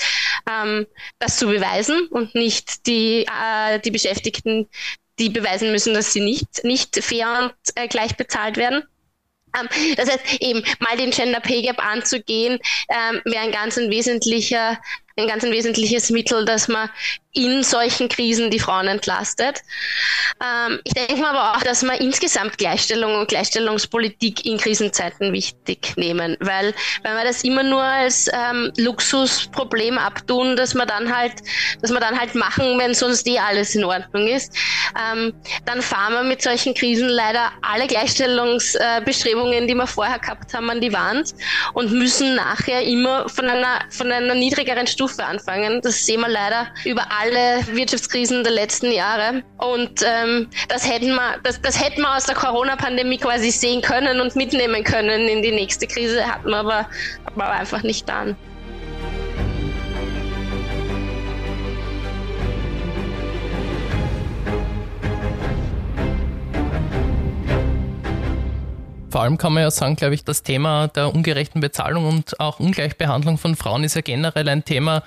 ähm, 0.49 0.87
das 1.19 1.37
zu 1.37 1.47
beweisen 1.47 2.07
und 2.07 2.33
nicht 2.35 2.87
die, 2.87 3.25
äh, 3.25 3.79
die 3.79 3.91
Beschäftigten, 3.91 4.67
die 5.19 5.29
beweisen 5.29 5.71
müssen, 5.71 5.93
dass 5.93 6.13
sie 6.13 6.21
nicht, 6.21 6.63
nicht 6.63 7.03
fair 7.03 7.39
und 7.43 7.53
äh, 7.75 7.87
gleich 7.87 8.17
bezahlt 8.17 8.57
werden. 8.57 8.83
Ähm, 9.55 9.95
das 9.95 10.09
heißt, 10.09 10.41
eben 10.41 10.63
mal 10.79 10.97
den 10.97 11.11
Gender 11.11 11.39
Pay 11.39 11.61
Gap 11.61 11.85
anzugehen, 11.85 12.59
ähm, 12.89 13.21
wäre 13.25 13.43
ein 13.43 13.51
ganz 13.51 13.77
ein 13.77 13.91
wesentlicher, 13.91 14.79
ein 15.15 15.27
ganz 15.27 15.43
ein 15.43 15.51
wesentliches 15.51 16.09
Mittel, 16.09 16.45
dass 16.45 16.67
man 16.67 16.89
in 17.33 17.63
solchen 17.63 18.09
Krisen 18.09 18.51
die 18.51 18.59
Frauen 18.59 18.87
entlastet. 18.87 19.61
Ähm, 20.43 20.79
ich 20.83 20.93
denke 20.93 21.17
mal 21.17 21.35
aber 21.35 21.57
auch, 21.57 21.63
dass 21.63 21.83
wir 21.83 21.99
insgesamt 21.99 22.57
Gleichstellung 22.57 23.15
und 23.15 23.27
Gleichstellungspolitik 23.27 24.45
in 24.45 24.57
Krisenzeiten 24.57 25.33
wichtig 25.33 25.93
nehmen, 25.97 26.37
weil 26.39 26.73
wenn 27.01 27.15
wir 27.15 27.23
das 27.23 27.43
immer 27.43 27.63
nur 27.63 27.81
als 27.81 28.29
ähm, 28.31 28.71
Luxusproblem 28.77 29.97
abtun, 29.97 30.55
dass 30.55 30.75
wir 30.75 30.85
dann 30.85 31.15
halt, 31.15 31.33
dass 31.81 31.91
wir 31.91 31.99
dann 31.99 32.19
halt 32.19 32.35
machen, 32.35 32.77
wenn 32.77 32.93
sonst 32.93 33.27
eh 33.27 33.39
alles 33.39 33.73
in 33.73 33.83
Ordnung 33.83 34.27
ist, 34.27 34.55
ähm, 34.95 35.33
dann 35.65 35.81
fahren 35.81 36.13
wir 36.13 36.23
mit 36.23 36.41
solchen 36.41 36.75
Krisen 36.75 37.09
leider 37.09 37.51
alle 37.61 37.87
Gleichstellungsbestrebungen, 37.87 39.63
äh, 39.63 39.67
die 39.67 39.75
wir 39.75 39.87
vorher 39.87 40.19
gehabt 40.19 40.53
haben, 40.53 40.69
an 40.69 40.81
die 40.81 40.93
Wand 40.93 41.33
und 41.73 41.91
müssen 41.91 42.35
nachher 42.35 42.83
immer 42.83 43.27
von 43.27 43.49
einer 43.49 43.81
von 43.89 44.11
einer 44.11 44.35
niedrigeren 44.35 44.85
Stufe 44.85 45.02
anfangen. 45.19 45.81
Das 45.81 46.05
sehen 46.05 46.21
wir 46.21 46.29
leider 46.29 46.67
überall 46.85 47.23
alle 47.23 47.65
Wirtschaftskrisen 47.75 48.43
der 48.43 48.53
letzten 48.53 48.91
Jahre. 48.91 49.43
Und 49.57 50.01
ähm, 50.03 50.49
das, 50.69 50.89
hätten 50.89 51.13
wir, 51.15 51.37
das, 51.43 51.61
das 51.61 51.81
hätten 51.81 52.01
wir 52.01 52.15
aus 52.15 52.25
der 52.25 52.35
Corona-Pandemie 52.35 53.17
quasi 53.17 53.51
sehen 53.51 53.81
können 53.81 54.19
und 54.19 54.35
mitnehmen 54.35 54.83
können 54.83 55.27
in 55.27 55.41
die 55.41 55.51
nächste 55.51 55.87
Krise, 55.87 56.25
hat 56.25 56.43
man 56.43 56.53
aber, 56.53 56.89
aber 57.25 57.49
einfach 57.51 57.83
nicht 57.83 58.07
dann. 58.09 58.35
Vor 69.13 69.21
allem 69.21 69.37
kann 69.37 69.53
man 69.53 69.61
ja 69.61 69.69
sagen, 69.69 69.95
glaube 69.95 70.15
ich, 70.15 70.23
das 70.23 70.41
Thema 70.41 70.87
der 70.87 71.13
ungerechten 71.13 71.61
Bezahlung 71.61 72.05
und 72.07 72.39
auch 72.39 72.59
Ungleichbehandlung 72.59 73.37
von 73.37 73.55
Frauen 73.55 73.83
ist 73.83 73.93
ja 73.93 74.01
generell 74.01 74.49
ein 74.49 74.65
Thema, 74.65 75.03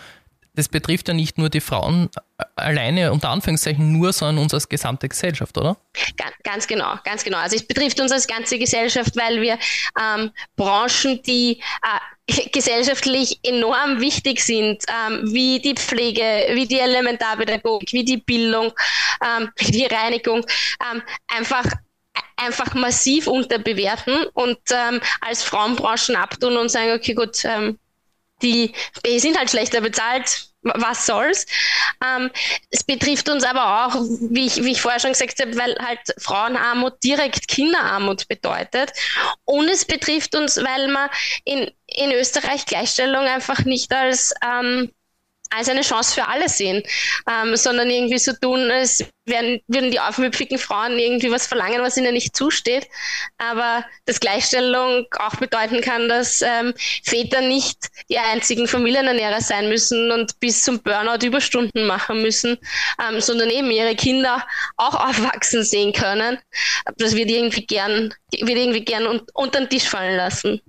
das 0.55 0.69
betrifft 0.69 1.09
ja 1.09 1.15
nicht 1.15 1.39
nur 1.39 1.51
die 1.51 1.61
Frauen 1.61 2.09
alleine, 2.55 3.11
unter 3.11 3.31
Anführungszeichen 3.31 3.91
nur, 3.91 4.13
sondern 4.13 4.45
uns 4.45 4.55
als 4.55 4.69
gesamte 4.69 5.09
Gesellschaft, 5.09 5.59
oder? 5.59 5.77
Ganz 6.45 6.69
genau, 6.69 6.95
ganz 7.03 7.25
genau. 7.25 7.39
Also 7.39 7.57
es 7.57 7.67
betrifft 7.67 7.99
uns 8.01 8.13
als 8.13 8.29
ganze 8.29 8.61
Gesellschaft, 8.61 9.17
weil 9.17 9.41
wir 9.41 9.59
ähm, 10.01 10.31
Branchen, 10.55 11.21
die 11.25 11.61
äh, 12.29 12.49
gesellschaftlich 12.53 13.41
enorm 13.43 14.01
wichtig 14.01 14.41
sind, 14.41 14.85
ähm, 14.89 15.33
wie 15.33 15.59
die 15.59 15.75
Pflege, 15.75 16.47
wie 16.55 16.69
die 16.69 16.79
Elementarpädagogik, 16.79 17.93
wie 17.93 18.05
die 18.05 18.19
Bildung, 18.19 18.73
ähm, 19.21 19.51
wie 19.57 19.73
die 19.73 19.87
Reinigung, 19.87 20.47
ähm, 20.93 21.03
einfach 21.27 21.65
einfach 22.37 22.75
massiv 22.75 23.27
unterbewerten 23.27 24.27
und 24.35 24.59
ähm, 24.71 25.01
als 25.21 25.43
Frauenbranchen 25.43 26.17
abtun 26.17 26.57
und 26.57 26.69
sagen, 26.69 26.93
okay, 26.93 27.15
gut, 27.15 27.45
ähm, 27.45 27.79
die 28.43 28.73
sind 29.19 29.39
halt 29.39 29.51
schlechter 29.51 29.81
bezahlt, 29.81 30.51
was 30.63 31.07
soll's. 31.07 31.47
Ähm, 32.05 32.31
es 32.71 32.85
betrifft 32.85 33.29
uns 33.29 33.45
aber 33.45 33.87
auch, 33.87 33.95
wie 34.31 34.47
ich, 34.47 34.63
wie 34.65 34.73
ich 34.73 34.81
vorher 34.81 35.01
schon 35.01 35.13
gesagt 35.13 35.41
habe, 35.41 35.57
weil 35.57 35.77
halt 35.79 36.01
Frauenarmut 36.19 37.03
direkt 37.05 37.49
Kinderarmut 37.49 38.29
bedeutet. 38.29 38.93
Und 39.45 39.69
es 39.69 39.85
betrifft 39.85 40.35
uns, 40.35 40.57
weil 40.57 40.89
man 40.89 41.09
in, 41.45 41.71
in 41.87 42.13
Österreich 42.13 42.67
Gleichstellung 42.67 43.25
einfach 43.25 43.65
nicht 43.65 43.93
als 43.93 44.35
ähm, 44.45 44.93
als 45.51 45.69
eine 45.69 45.83
Chance 45.83 46.15
für 46.15 46.29
alle 46.29 46.49
sehen, 46.49 46.83
ähm, 47.31 47.57
sondern 47.57 47.91
irgendwie 47.91 48.19
so 48.19 48.33
tun, 48.33 48.71
als 48.71 49.05
werden, 49.27 49.61
würden 49.67 49.91
die 49.91 50.01
aufmüpfigen 50.01 50.59
Frauen 50.59 50.99
irgendwie 50.99 51.31
was 51.31 51.47
verlangen, 51.47 51.83
was 51.83 51.97
ihnen 51.97 52.15
nicht 52.15 52.37
zusteht. 52.37 52.89
Aber 53.39 53.85
dass 54.07 54.21
Gleichstellung 54.21 55.07
auch 55.19 55.37
bedeuten 55.37 55.81
kann, 55.81 56.09
dass 56.09 56.43
ähm, 56.43 56.73
Väter 57.05 57.41
nicht 57.41 57.89
die 58.09 58.19
einzigen 58.19 58.69
Familienernährer 58.69 59.41
sein 59.41 59.69
müssen 59.69 60.13
und 60.13 60.39
bis 60.41 60.63
zum 60.63 60.81
Burnout 60.83 61.27
Überstunden 61.27 61.87
machen 61.87 62.23
müssen, 62.23 62.57
ähm, 63.03 63.21
sondern 63.21 63.51
eben 63.51 63.71
ihre 63.71 63.97
Kinder 63.97 64.47
auch 64.77 64.95
aufwachsen 64.95 65.65
sehen 65.65 65.93
können. 65.93 66.39
Das 66.97 67.15
wird 67.15 67.31
irgendwie 67.31 67.67
gern, 67.67 68.15
wird 68.33 68.59
irgendwie 68.59 68.85
gern 68.85 69.07
un 69.07 69.23
unter 69.35 69.61
den 69.61 69.69
Tisch 69.69 69.89
fallen 69.89 70.17
lassen. 70.17 70.61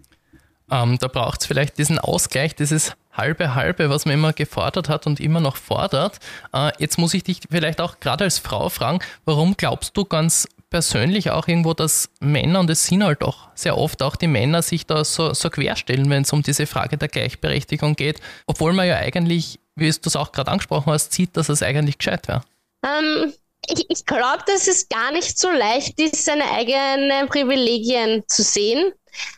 Ähm, 0.69 0.97
da 0.99 1.07
braucht 1.07 1.41
es 1.41 1.47
vielleicht 1.47 1.77
diesen 1.77 1.99
Ausgleich, 1.99 2.55
dieses 2.55 2.93
halbe 3.17 3.55
halbe, 3.55 3.89
was 3.89 4.05
man 4.05 4.13
immer 4.13 4.33
gefordert 4.33 4.89
hat 4.89 5.07
und 5.07 5.19
immer 5.19 5.39
noch 5.39 5.57
fordert. 5.57 6.19
Äh, 6.53 6.71
jetzt 6.79 6.97
muss 6.97 7.13
ich 7.13 7.23
dich 7.23 7.41
vielleicht 7.49 7.81
auch 7.81 7.99
gerade 7.99 8.23
als 8.23 8.39
Frau 8.39 8.69
fragen, 8.69 8.99
warum 9.25 9.57
glaubst 9.57 9.97
du 9.97 10.05
ganz 10.05 10.47
persönlich 10.69 11.31
auch 11.31 11.47
irgendwo, 11.47 11.73
dass 11.73 12.09
Männer, 12.19 12.59
und 12.59 12.69
es 12.69 12.85
sind 12.85 13.03
halt 13.03 13.23
auch 13.23 13.47
sehr 13.55 13.77
oft 13.77 14.01
auch 14.03 14.15
die 14.15 14.27
Männer, 14.27 14.61
sich 14.61 14.85
da 14.85 15.03
so, 15.05 15.33
so 15.33 15.49
querstellen, 15.49 16.09
wenn 16.09 16.23
es 16.23 16.33
um 16.33 16.43
diese 16.43 16.65
Frage 16.65 16.97
der 16.97 17.07
Gleichberechtigung 17.07 17.95
geht, 17.95 18.19
obwohl 18.47 18.73
man 18.73 18.87
ja 18.87 18.97
eigentlich, 18.97 19.59
wie 19.75 19.89
du 19.89 19.97
es 20.05 20.15
auch 20.15 20.31
gerade 20.31 20.51
angesprochen 20.51 20.91
hast, 20.91 21.13
sieht, 21.13 21.37
dass 21.37 21.49
es 21.49 21.63
eigentlich 21.63 21.97
gescheit 21.97 22.27
wäre? 22.27 22.41
Ähm, 22.83 23.33
ich, 23.67 23.85
ich 23.89 24.05
glaube, 24.05 24.43
dass 24.45 24.67
es 24.67 24.89
gar 24.89 25.11
nicht 25.11 25.37
so 25.37 25.49
leicht 25.49 25.99
ist, 25.99 26.25
seine 26.25 26.49
eigenen 26.51 27.27
Privilegien 27.27 28.23
zu 28.27 28.43
sehen 28.43 28.91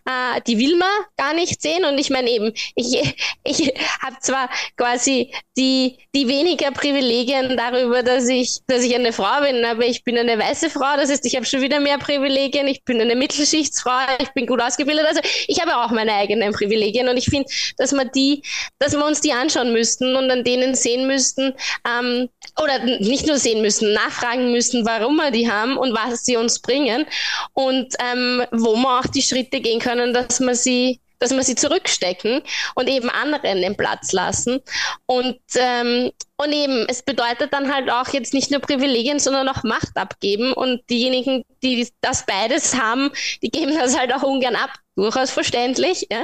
äh, 0.05 0.41
die 0.47 0.57
will 0.57 0.75
man 0.75 0.89
gar 1.17 1.33
nicht 1.33 1.61
sehen. 1.61 1.85
Und 1.85 1.97
ich 1.97 2.09
meine 2.09 2.29
eben, 2.29 2.53
ich, 2.75 3.15
ich 3.43 3.73
habe 4.01 4.17
zwar 4.21 4.49
quasi 4.77 5.31
die, 5.57 5.97
die 6.15 6.27
weniger 6.27 6.71
Privilegien 6.71 7.57
darüber, 7.57 8.01
dass 8.03 8.27
ich, 8.27 8.59
dass 8.67 8.83
ich 8.83 8.95
eine 8.95 9.13
Frau 9.13 9.41
bin, 9.41 9.63
aber 9.65 9.85
ich 9.85 10.03
bin 10.03 10.17
eine 10.17 10.39
weiße 10.39 10.69
Frau, 10.69 10.95
das 10.95 11.09
heißt, 11.11 11.25
ich 11.25 11.35
habe 11.35 11.45
schon 11.45 11.61
wieder 11.61 11.79
mehr 11.79 11.97
Privilegien, 11.97 12.67
ich 12.67 12.83
bin 12.83 13.01
eine 13.01 13.15
Mittelschichtsfrau, 13.15 13.99
ich 14.19 14.29
bin 14.29 14.47
gut 14.47 14.61
ausgebildet, 14.61 15.05
also 15.05 15.21
ich 15.47 15.61
habe 15.61 15.75
auch 15.75 15.91
meine 15.91 16.13
eigenen 16.13 16.53
Privilegien. 16.53 17.09
Und 17.09 17.17
ich 17.17 17.25
finde, 17.25 17.49
dass 17.77 17.91
man 17.91 18.09
die, 18.15 18.41
dass 18.79 18.93
wir 18.93 19.05
uns 19.05 19.21
die 19.21 19.33
anschauen 19.33 19.73
müssten 19.73 20.15
und 20.15 20.31
an 20.31 20.43
denen 20.43 20.75
sehen 20.75 21.07
müssten, 21.07 21.53
ähm, 21.87 22.29
oder 22.61 22.79
nicht 22.79 23.27
nur 23.27 23.37
sehen 23.37 23.61
müssen, 23.61 23.93
nachfragen 23.93 24.51
müssen, 24.51 24.85
warum 24.85 25.17
wir 25.17 25.31
die 25.31 25.49
haben 25.49 25.77
und 25.77 25.93
was 25.93 26.25
sie 26.25 26.37
uns 26.37 26.59
bringen. 26.59 27.05
Und 27.53 27.95
ähm, 27.99 28.43
wo 28.51 28.75
man 28.75 29.03
auch 29.03 29.07
die 29.07 29.21
Schritte 29.21 29.61
gehen 29.61 29.68
können, 29.77 30.15
dass 30.15 30.39
man 30.39 30.55
sie 30.55 30.99
dass 31.19 31.31
man 31.31 31.43
sie 31.43 31.55
zurückstecken 31.55 32.41
und 32.75 32.87
eben 32.87 33.09
anderen 33.09 33.61
den 33.61 33.75
Platz 33.75 34.11
lassen. 34.13 34.61
Und, 35.05 35.39
ähm, 35.55 36.11
und 36.37 36.53
eben, 36.53 36.85
es 36.87 37.03
bedeutet 37.03 37.53
dann 37.53 37.73
halt 37.73 37.91
auch 37.91 38.07
jetzt 38.09 38.33
nicht 38.33 38.51
nur 38.51 38.61
Privilegien, 38.61 39.19
sondern 39.19 39.49
auch 39.49 39.63
Macht 39.63 39.95
abgeben. 39.95 40.53
Und 40.53 40.81
diejenigen, 40.89 41.43
die 41.61 41.87
das 42.01 42.25
beides 42.25 42.75
haben, 42.75 43.11
die 43.43 43.49
geben 43.49 43.75
das 43.75 43.97
halt 43.97 44.13
auch 44.13 44.23
ungern 44.23 44.55
ab. 44.55 44.71
Durchaus 44.95 45.31
verständlich. 45.31 46.07
Ja. 46.09 46.23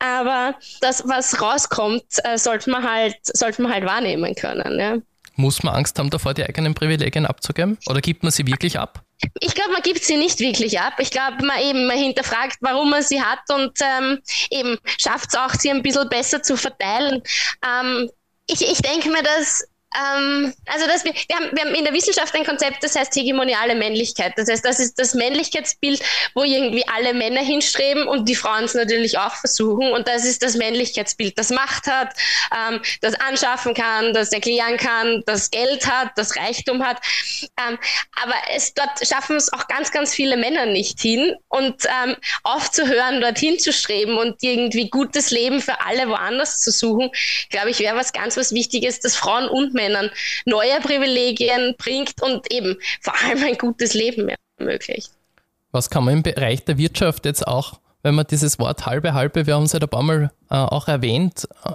Aber 0.00 0.56
das, 0.80 1.06
was 1.06 1.40
rauskommt, 1.40 2.04
äh, 2.24 2.36
sollte 2.36 2.70
man 2.70 2.88
halt, 2.88 3.16
sollte 3.22 3.62
man 3.62 3.72
halt 3.72 3.84
wahrnehmen 3.84 4.34
können. 4.34 4.78
Ja. 4.78 4.96
Muss 5.36 5.62
man 5.62 5.74
Angst 5.74 5.98
haben 5.98 6.10
davor, 6.10 6.34
die 6.34 6.44
eigenen 6.44 6.74
Privilegien 6.74 7.26
abzugeben? 7.26 7.78
Oder 7.86 8.00
gibt 8.00 8.22
man 8.22 8.30
sie 8.30 8.46
wirklich 8.46 8.78
ab? 8.78 9.03
Ich 9.40 9.54
glaube, 9.54 9.72
man 9.72 9.82
gibt 9.82 10.02
sie 10.04 10.16
nicht 10.16 10.40
wirklich 10.40 10.80
ab. 10.80 10.94
Ich 10.98 11.10
glaube, 11.10 11.44
man 11.44 11.60
eben 11.60 11.86
man 11.86 11.96
hinterfragt, 11.96 12.56
warum 12.60 12.90
man 12.90 13.02
sie 13.02 13.22
hat 13.22 13.40
und 13.50 13.78
ähm, 13.80 14.20
eben 14.50 14.78
schafft 14.98 15.28
es 15.28 15.34
auch, 15.34 15.54
sie 15.54 15.70
ein 15.70 15.82
bisschen 15.82 16.08
besser 16.08 16.42
zu 16.42 16.56
verteilen. 16.56 17.22
Ähm, 17.64 18.10
ich, 18.46 18.60
ich 18.60 18.82
denke 18.82 19.10
mir, 19.10 19.22
dass 19.22 19.66
ähm, 19.94 20.52
also 20.66 20.86
dass 20.86 21.04
wir, 21.04 21.12
wir, 21.12 21.36
haben, 21.36 21.50
wir 21.52 21.64
haben 21.64 21.74
in 21.74 21.84
der 21.84 21.92
Wissenschaft 21.92 22.34
ein 22.34 22.44
Konzept, 22.44 22.82
das 22.82 22.96
heißt 22.96 23.14
hegemoniale 23.14 23.74
Männlichkeit. 23.74 24.32
Das 24.36 24.48
heißt, 24.48 24.64
das 24.64 24.80
ist 24.80 24.98
das 24.98 25.14
Männlichkeitsbild, 25.14 26.02
wo 26.34 26.42
irgendwie 26.42 26.86
alle 26.88 27.14
Männer 27.14 27.40
hinstreben 27.40 28.06
und 28.08 28.28
die 28.28 28.34
Frauen 28.34 28.64
es 28.64 28.74
natürlich 28.74 29.18
auch 29.18 29.34
versuchen. 29.36 29.92
Und 29.92 30.08
das 30.08 30.24
ist 30.24 30.42
das 30.42 30.56
Männlichkeitsbild, 30.56 31.38
das 31.38 31.50
Macht 31.50 31.86
hat, 31.86 32.14
ähm, 32.52 32.80
das 33.02 33.14
anschaffen 33.14 33.74
kann, 33.74 34.12
das 34.14 34.32
erklären 34.32 34.76
kann, 34.76 35.22
das 35.26 35.50
Geld 35.50 35.86
hat, 35.86 36.10
das 36.16 36.36
Reichtum 36.36 36.84
hat. 36.84 36.98
Ähm, 37.68 37.78
aber 38.22 38.34
es, 38.54 38.74
dort 38.74 39.06
schaffen 39.06 39.36
es 39.36 39.52
auch 39.52 39.68
ganz, 39.68 39.92
ganz 39.92 40.12
viele 40.12 40.36
Männer 40.36 40.66
nicht 40.66 41.00
hin. 41.00 41.36
Und 41.48 41.84
ähm, 41.84 42.16
aufzuhören, 42.42 43.20
dorthin 43.20 43.58
zu 43.58 43.72
streben 43.72 44.18
und 44.18 44.42
irgendwie 44.42 44.90
gutes 44.90 45.30
Leben 45.30 45.60
für 45.60 45.80
alle 45.84 46.08
woanders 46.08 46.60
zu 46.60 46.72
suchen, 46.72 47.10
glaube 47.50 47.70
ich, 47.70 47.78
wäre 47.78 47.96
was 47.96 48.12
ganz 48.12 48.36
was 48.36 48.52
Wichtiges, 48.52 48.98
dass 48.98 49.14
Frauen 49.14 49.48
und 49.48 49.72
Männer 49.72 49.83
Männern 49.84 50.10
neue 50.44 50.80
Privilegien 50.80 51.74
bringt 51.78 52.22
und 52.22 52.50
eben 52.52 52.76
vor 53.00 53.14
allem 53.22 53.42
ein 53.44 53.58
gutes 53.58 53.94
Leben 53.94 54.30
ermöglicht. 54.58 55.10
Was 55.72 55.90
kann 55.90 56.04
man 56.04 56.14
im 56.14 56.22
Bereich 56.22 56.64
der 56.64 56.78
Wirtschaft 56.78 57.26
jetzt 57.26 57.46
auch, 57.46 57.80
wenn 58.02 58.14
man 58.14 58.26
dieses 58.26 58.58
Wort 58.58 58.86
halbe 58.86 59.14
halbe, 59.14 59.46
wir 59.46 59.54
haben 59.54 59.64
es 59.64 59.72
ja 59.72 59.80
ein 59.80 59.88
paar 59.88 60.02
Mal 60.02 60.30
äh, 60.50 60.54
auch 60.54 60.88
erwähnt, 60.88 61.48
äh, 61.64 61.72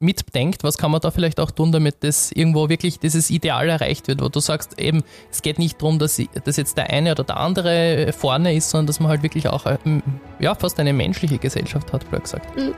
mitdenkt, 0.00 0.62
was 0.62 0.78
kann 0.78 0.92
man 0.92 1.00
da 1.00 1.10
vielleicht 1.10 1.40
auch 1.40 1.50
tun, 1.50 1.72
damit 1.72 2.04
das 2.04 2.30
irgendwo 2.30 2.68
wirklich 2.68 3.00
dieses 3.00 3.30
Ideal 3.30 3.68
erreicht 3.68 4.06
wird, 4.06 4.22
wo 4.22 4.28
du 4.28 4.38
sagst, 4.38 4.78
eben, 4.78 5.02
es 5.30 5.42
geht 5.42 5.58
nicht 5.58 5.80
darum, 5.82 5.98
dass, 5.98 6.22
dass 6.44 6.56
jetzt 6.56 6.76
der 6.76 6.90
eine 6.90 7.12
oder 7.12 7.24
der 7.24 7.38
andere 7.38 8.12
vorne 8.16 8.54
ist, 8.54 8.70
sondern 8.70 8.86
dass 8.86 9.00
man 9.00 9.08
halt 9.08 9.22
wirklich 9.22 9.48
auch 9.48 9.66
ähm, 9.66 10.02
ja, 10.38 10.54
fast 10.54 10.78
eine 10.78 10.92
menschliche 10.92 11.38
Gesellschaft 11.38 11.92
hat, 11.92 12.08
blöd 12.10 12.22
gesagt. 12.22 12.56
Mhm. 12.56 12.74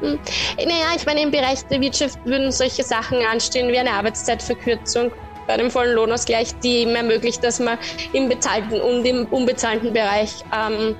Mhm. 0.00 0.18
Naja, 0.58 0.86
ich 0.96 1.06
meine, 1.06 1.22
im 1.22 1.30
Bereich 1.30 1.64
der 1.66 1.80
Wirtschaft 1.80 2.18
würden 2.24 2.52
solche 2.52 2.82
Sachen 2.82 3.18
anstehen 3.24 3.68
wie 3.68 3.78
eine 3.78 3.92
Arbeitszeitverkürzung 3.92 5.12
bei 5.46 5.56
dem 5.56 5.70
vollen 5.70 5.94
Lohnausgleich, 5.94 6.58
die 6.60 6.78
eben 6.78 6.94
ermöglicht, 6.94 7.44
dass 7.44 7.60
man 7.60 7.78
im 8.12 8.28
bezahlten 8.28 8.80
und 8.80 9.04
im 9.04 9.26
unbezahlten 9.26 9.92
Bereich 9.92 10.42
ähm, 10.56 10.96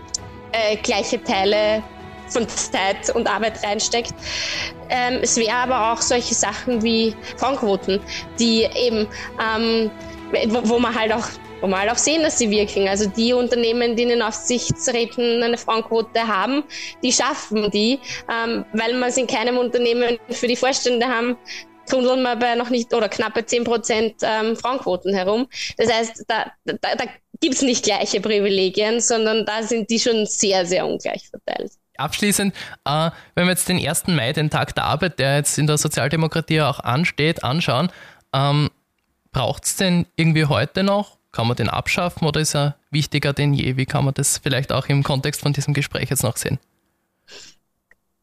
äh, 0.53 0.77
gleiche 0.77 1.23
Teile 1.23 1.83
von 2.29 2.49
Zeit 2.49 3.11
und 3.15 3.27
Arbeit 3.29 3.63
reinsteckt. 3.65 4.15
Ähm, 4.89 5.21
es 5.23 5.37
wäre 5.37 5.55
aber 5.55 5.93
auch 5.93 6.01
solche 6.01 6.35
Sachen 6.35 6.83
wie 6.83 7.15
Frauenquoten, 7.37 8.01
die 8.39 8.63
eben, 8.75 9.07
ähm, 9.41 9.91
wo, 10.49 10.69
wo 10.69 10.79
man 10.79 10.95
halt 10.95 11.13
auch 11.13 11.27
man 11.67 11.81
halt 11.81 11.91
auch 11.91 11.99
sehen, 11.99 12.23
dass 12.23 12.39
sie 12.39 12.51
wirken. 12.51 12.89
Also 12.89 13.09
die 13.09 13.33
Unternehmen, 13.33 13.97
die 13.97 14.05
in 14.05 14.09
den 14.11 14.23
Aufsichtsräten 14.23 15.43
eine 15.43 15.59
Frauenquote 15.59 16.27
haben, 16.27 16.65
die 17.03 17.13
schaffen 17.13 17.71
die, 17.71 17.99
ähm, 18.31 18.65
weil 18.73 18.95
man 18.95 19.09
es 19.09 19.17
in 19.17 19.27
keinem 19.27 19.59
Unternehmen 19.59 20.19
für 20.31 20.47
die 20.47 20.57
Vorstände 20.57 21.07
haben, 21.07 21.37
tunneln 21.89 22.23
wir 22.23 22.37
bei 22.37 22.55
noch 22.55 22.71
nicht 22.71 22.93
oder 22.95 23.09
knappe 23.09 23.45
10 23.45 23.65
Prozent 23.65 24.15
ähm, 24.23 24.57
Frauenquoten 24.57 25.15
herum. 25.15 25.47
Das 25.77 25.93
heißt, 25.93 26.25
da, 26.29 26.51
da, 26.65 26.77
da 26.81 27.05
gibt 27.41 27.55
es 27.55 27.63
nicht 27.63 27.85
gleiche 27.85 28.21
Privilegien, 28.21 29.01
sondern 29.01 29.45
da 29.45 29.63
sind 29.63 29.91
die 29.91 29.99
schon 29.99 30.27
sehr, 30.27 30.67
sehr 30.67 30.87
ungleich 30.87 31.29
verteilt. 31.29 31.73
Abschließend, 31.97 32.55
äh, 32.85 33.11
wenn 33.35 33.45
wir 33.47 33.51
jetzt 33.51 33.69
den 33.69 33.79
1. 33.79 34.09
Mai, 34.09 34.33
den 34.33 34.51
Tag 34.51 34.75
der 34.75 34.85
Arbeit, 34.85 35.19
der 35.19 35.37
jetzt 35.37 35.59
in 35.59 35.67
der 35.67 35.79
Sozialdemokratie 35.79 36.63
auch 36.63 36.81
ansteht, 36.81 37.45
anschauen, 37.45 37.91
ähm, 38.33 38.71
braucht 39.33 39.65
es 39.65 39.77
den 39.77 40.07
irgendwie 40.17 40.47
heute 40.47 40.83
noch? 40.83 41.19
Kann 41.35 41.49
man 41.49 41.57
den 41.57 41.69
abschaffen 41.69 42.29
oder 42.29 42.41
ist 42.41 42.55
er 42.55 42.77
wichtiger 42.93 43.33
denn 43.33 43.55
je? 43.55 43.77
Wie 43.77 43.87
kann 43.87 44.05
man 44.05 44.15
das 44.15 44.39
vielleicht 44.39 44.71
auch 44.71 44.87
im 44.87 45.03
Kontext 45.03 45.41
von 45.41 45.53
diesem 45.53 45.75
Gespräch 45.75 46.09
jetzt 46.09 46.23
noch 46.23 46.37
sehen? 46.37 46.61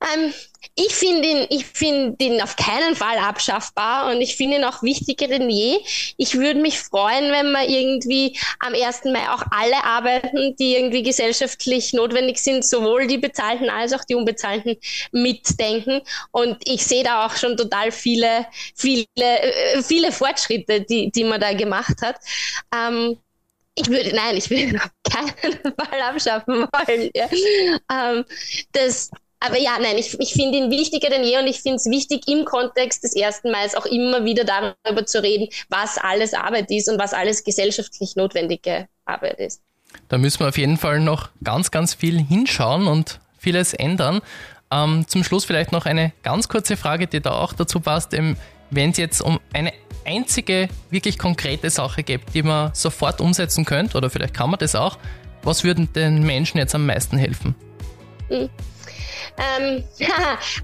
Ähm, 0.02 0.34
ich 0.76 0.94
finde 0.96 1.28
ihn, 1.28 1.48
ich 1.50 1.66
finde 1.66 2.24
ihn 2.24 2.42
auf 2.42 2.56
keinen 2.56 2.96
Fall 2.96 3.18
abschaffbar 3.18 4.12
und 4.12 4.22
ich 4.22 4.36
finde 4.36 4.58
ihn 4.58 4.64
auch 4.64 4.82
wichtiger 4.84 5.28
denn 5.28 5.50
je. 5.50 5.78
Ich 6.18 6.36
würde 6.38 6.60
mich 6.60 6.80
freuen, 6.80 7.32
wenn 7.32 7.52
wir 7.52 7.68
irgendwie 7.68 8.38
am 8.60 8.74
1. 8.74 9.06
Mai 9.06 9.30
auch 9.30 9.44
alle 9.52 9.84
Arbeiten, 9.84 10.56
die 10.56 10.76
irgendwie 10.76 11.04
gesellschaftlich 11.04 11.94
notwendig 11.94 12.40
sind, 12.40 12.66
sowohl 12.66 13.08
die 13.08 13.18
bezahlten 13.18 13.70
als 13.70 13.94
auch 13.94 14.04
die 14.06 14.16
unbezahlten 14.16 14.78
mitdenken. 15.12 16.02
Und 16.32 16.58
ich 16.68 16.86
sehe 16.86 17.04
da 17.04 17.26
auch 17.26 17.36
schon 17.36 17.58
total 17.58 17.92
viele, 17.92 18.46
viele, 18.76 19.06
äh, 19.18 19.84
viele 19.84 20.12
Fortschritte, 20.12 20.82
die, 20.82 21.12
die 21.12 21.24
man 21.24 21.40
da 21.42 21.54
gemacht 21.54 22.02
hat. 22.02 22.16
Ähm, 22.74 23.18
ich 23.76 23.88
würde, 23.90 24.16
nein, 24.16 24.38
ich 24.38 24.50
würde 24.50 24.64
ihn 24.64 24.80
auf 24.80 24.92
keinen 25.10 25.54
Fall 25.78 26.02
abschaffen 26.02 26.68
wollen. 26.72 27.10
Ja. 27.16 27.30
Ähm, 27.92 28.26
das, 28.74 29.12
aber 29.44 29.58
ja, 29.58 29.78
nein, 29.82 29.98
ich, 29.98 30.18
ich 30.20 30.34
finde 30.34 30.60
ihn 30.60 30.70
wichtiger 30.70 31.10
denn 31.10 31.24
je 31.24 31.40
und 31.40 31.48
ich 31.48 31.62
finde 31.62 31.78
es 31.78 31.88
wichtig, 31.88 32.28
im 32.28 32.46
Kontext 32.46 33.04
des 33.04 33.16
ersten 33.16 33.52
Mals 33.52 33.76
auch 33.76 33.88
immer 33.88 34.24
wieder 34.24 34.44
darüber 34.44 35.06
zu 35.06 35.22
reden, 35.22 35.48
was 35.68 35.98
alles 35.98 36.36
Arbeit 36.36 36.70
ist 36.70 36.88
und 36.88 37.00
was 37.00 37.14
alles 37.14 37.44
gesellschaftlich 37.44 38.16
notwendige 38.16 38.88
Arbeit 39.06 39.40
ist. 39.40 39.62
Da 40.10 40.20
müssen 40.20 40.42
wir 40.42 40.50
auf 40.50 40.60
jeden 40.60 40.78
Fall 40.78 41.00
noch 41.00 41.30
ganz, 41.44 41.72
ganz 41.72 41.96
viel 41.96 42.20
hinschauen 42.24 42.86
und 42.86 43.20
vieles 43.40 43.74
ändern. 43.74 44.22
Ähm, 44.70 45.06
zum 45.08 45.24
Schluss 45.24 45.44
vielleicht 45.44 45.72
noch 45.72 45.88
eine 45.88 46.14
ganz 46.22 46.48
kurze 46.48 46.78
Frage, 46.78 47.08
die 47.08 47.20
da 47.20 47.32
auch 47.32 47.54
dazu 47.54 47.80
passt. 47.80 48.12
Wenn 48.14 48.92
es 48.92 48.98
jetzt 48.98 49.22
um 49.22 49.40
eine 49.54 49.74
einzige 50.06 50.70
wirklich 50.92 51.18
konkrete 51.18 51.72
Sache 51.72 52.04
gibt, 52.04 52.36
die 52.36 52.44
man 52.44 52.76
sofort 52.76 53.20
umsetzen 53.20 53.66
könnte, 53.66 53.98
oder 53.98 54.12
vielleicht 54.12 54.36
kann 54.36 54.52
man 54.52 54.60
das 54.60 54.76
auch, 54.76 55.00
was 55.42 55.64
würden 55.64 55.92
den 55.94 56.22
Menschen 56.24 56.60
jetzt 56.60 56.76
am 56.76 56.86
meisten 56.86 57.18
helfen? 57.18 57.56
Mhm. 58.30 58.50
Ähm, 59.38 59.84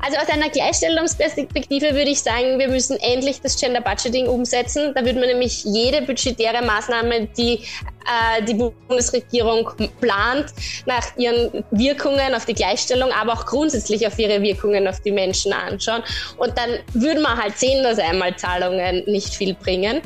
also 0.03 0.17
aus 0.17 0.29
einer 0.29 0.49
Gleichstellungsperspektive 0.49 1.93
würde 1.93 2.11
ich 2.11 2.21
sagen, 2.21 2.59
wir 2.59 2.67
müssen 2.67 2.97
endlich 2.99 3.41
das 3.41 3.59
Gender 3.59 3.81
Budgeting 3.81 4.27
umsetzen. 4.27 4.93
Da 4.95 5.03
würde 5.05 5.19
man 5.19 5.29
nämlich 5.29 5.63
jede 5.63 6.01
budgetäre 6.01 6.63
Maßnahme, 6.63 7.27
die 7.37 7.61
äh, 8.07 8.43
die 8.43 8.53
Bundesregierung 8.53 9.69
plant, 9.99 10.53
nach 10.85 11.05
ihren 11.17 11.65
Wirkungen 11.71 12.33
auf 12.33 12.45
die 12.45 12.53
Gleichstellung, 12.53 13.11
aber 13.11 13.33
auch 13.33 13.45
grundsätzlich 13.45 14.07
auf 14.07 14.17
ihre 14.17 14.41
Wirkungen 14.41 14.87
auf 14.87 15.01
die 15.01 15.11
Menschen 15.11 15.51
anschauen. 15.51 16.03
Und 16.37 16.57
dann 16.57 16.79
würde 16.93 17.19
man 17.19 17.37
halt 17.37 17.57
sehen, 17.57 17.83
dass 17.83 17.99
einmal 17.99 18.35
Zahlungen 18.37 19.03
nicht 19.07 19.33
viel 19.33 19.53
bringen. 19.55 20.01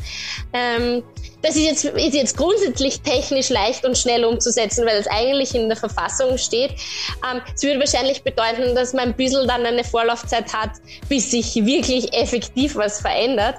Ähm, 0.53 1.03
das 1.41 1.55
ist 1.55 1.63
jetzt, 1.63 1.85
ist 1.85 2.13
jetzt 2.13 2.37
grundsätzlich 2.37 3.01
technisch 3.01 3.49
leicht 3.49 3.85
und 3.85 3.97
schnell 3.97 4.25
umzusetzen, 4.25 4.85
weil 4.85 4.97
es 4.97 5.07
eigentlich 5.07 5.55
in 5.55 5.67
der 5.67 5.77
Verfassung 5.77 6.37
steht. 6.37 6.71
Ähm, 7.29 7.41
es 7.53 7.63
würde 7.63 7.79
wahrscheinlich 7.79 8.23
bedeuten, 8.23 8.75
dass 8.75 8.93
man 8.93 9.09
ein 9.09 9.13
bisschen 9.15 9.47
dann 9.47 9.65
eine 9.65 9.83
Vorlaufzeit 9.83 10.53
hat, 10.53 10.71
bis 11.09 11.31
sich 11.31 11.55
wirklich 11.55 12.13
effektiv 12.13 12.75
was 12.75 13.01
verändert. 13.01 13.55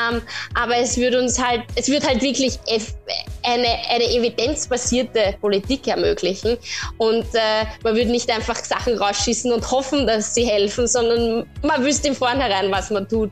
Ähm, 0.00 0.22
aber 0.54 0.76
es 0.76 0.96
würde 0.96 1.20
uns 1.20 1.42
halt, 1.42 1.62
es 1.74 1.88
wird 1.88 2.06
halt 2.06 2.22
wirklich 2.22 2.58
eine, 3.42 3.68
eine 3.90 4.04
evidenzbasierte 4.04 5.36
Politik 5.40 5.86
ermöglichen. 5.88 6.56
Und 6.98 7.26
äh, 7.34 7.66
man 7.82 7.96
würde 7.96 8.10
nicht 8.10 8.30
einfach 8.30 8.56
Sachen 8.56 8.96
rausschießen 8.96 9.52
und 9.52 9.70
hoffen, 9.70 10.06
dass 10.06 10.34
sie 10.34 10.44
helfen, 10.44 10.86
sondern 10.86 11.46
man 11.62 11.84
wüsste 11.84 12.08
im 12.08 12.14
Vornherein, 12.14 12.70
was 12.70 12.90
man 12.90 13.08
tut. 13.08 13.30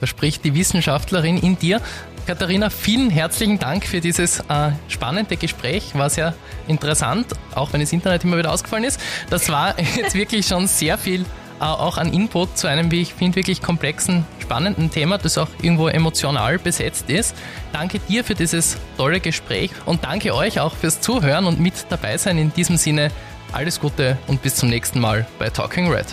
Da 0.00 0.06
spricht 0.06 0.44
die 0.44 0.54
Wissenschaftlerin 0.54 1.38
in 1.38 1.58
dir. 1.58 1.80
Katharina, 2.26 2.70
vielen 2.70 3.10
herzlichen 3.10 3.58
Dank 3.58 3.84
für 3.84 4.00
dieses 4.00 4.40
äh, 4.40 4.70
spannende 4.88 5.36
Gespräch. 5.36 5.94
War 5.94 6.08
sehr 6.08 6.34
interessant, 6.66 7.26
auch 7.54 7.72
wenn 7.72 7.80
das 7.80 7.92
Internet 7.92 8.24
immer 8.24 8.38
wieder 8.38 8.50
ausgefallen 8.50 8.84
ist. 8.84 8.98
Das 9.28 9.50
war 9.50 9.78
jetzt 9.96 10.14
wirklich 10.14 10.46
schon 10.46 10.66
sehr 10.66 10.96
viel 10.96 11.22
äh, 11.60 11.64
auch 11.64 11.98
an 11.98 12.12
Input 12.12 12.56
zu 12.56 12.66
einem, 12.66 12.90
wie 12.90 13.02
ich 13.02 13.12
finde, 13.12 13.36
wirklich 13.36 13.60
komplexen, 13.60 14.24
spannenden 14.40 14.90
Thema, 14.90 15.18
das 15.18 15.36
auch 15.36 15.48
irgendwo 15.60 15.88
emotional 15.88 16.58
besetzt 16.58 17.10
ist. 17.10 17.34
Danke 17.72 17.98
dir 17.98 18.24
für 18.24 18.34
dieses 18.34 18.78
tolle 18.96 19.20
Gespräch 19.20 19.70
und 19.84 20.04
danke 20.04 20.34
euch 20.34 20.60
auch 20.60 20.74
fürs 20.74 21.00
Zuhören 21.02 21.44
und 21.44 21.60
mit 21.60 21.74
dabei 21.90 22.16
sein. 22.16 22.38
In 22.38 22.54
diesem 22.54 22.78
Sinne 22.78 23.10
alles 23.52 23.80
Gute 23.80 24.16
und 24.28 24.40
bis 24.40 24.56
zum 24.56 24.70
nächsten 24.70 24.98
Mal 24.98 25.26
bei 25.38 25.50
Talking 25.50 25.92
Red. 25.92 26.06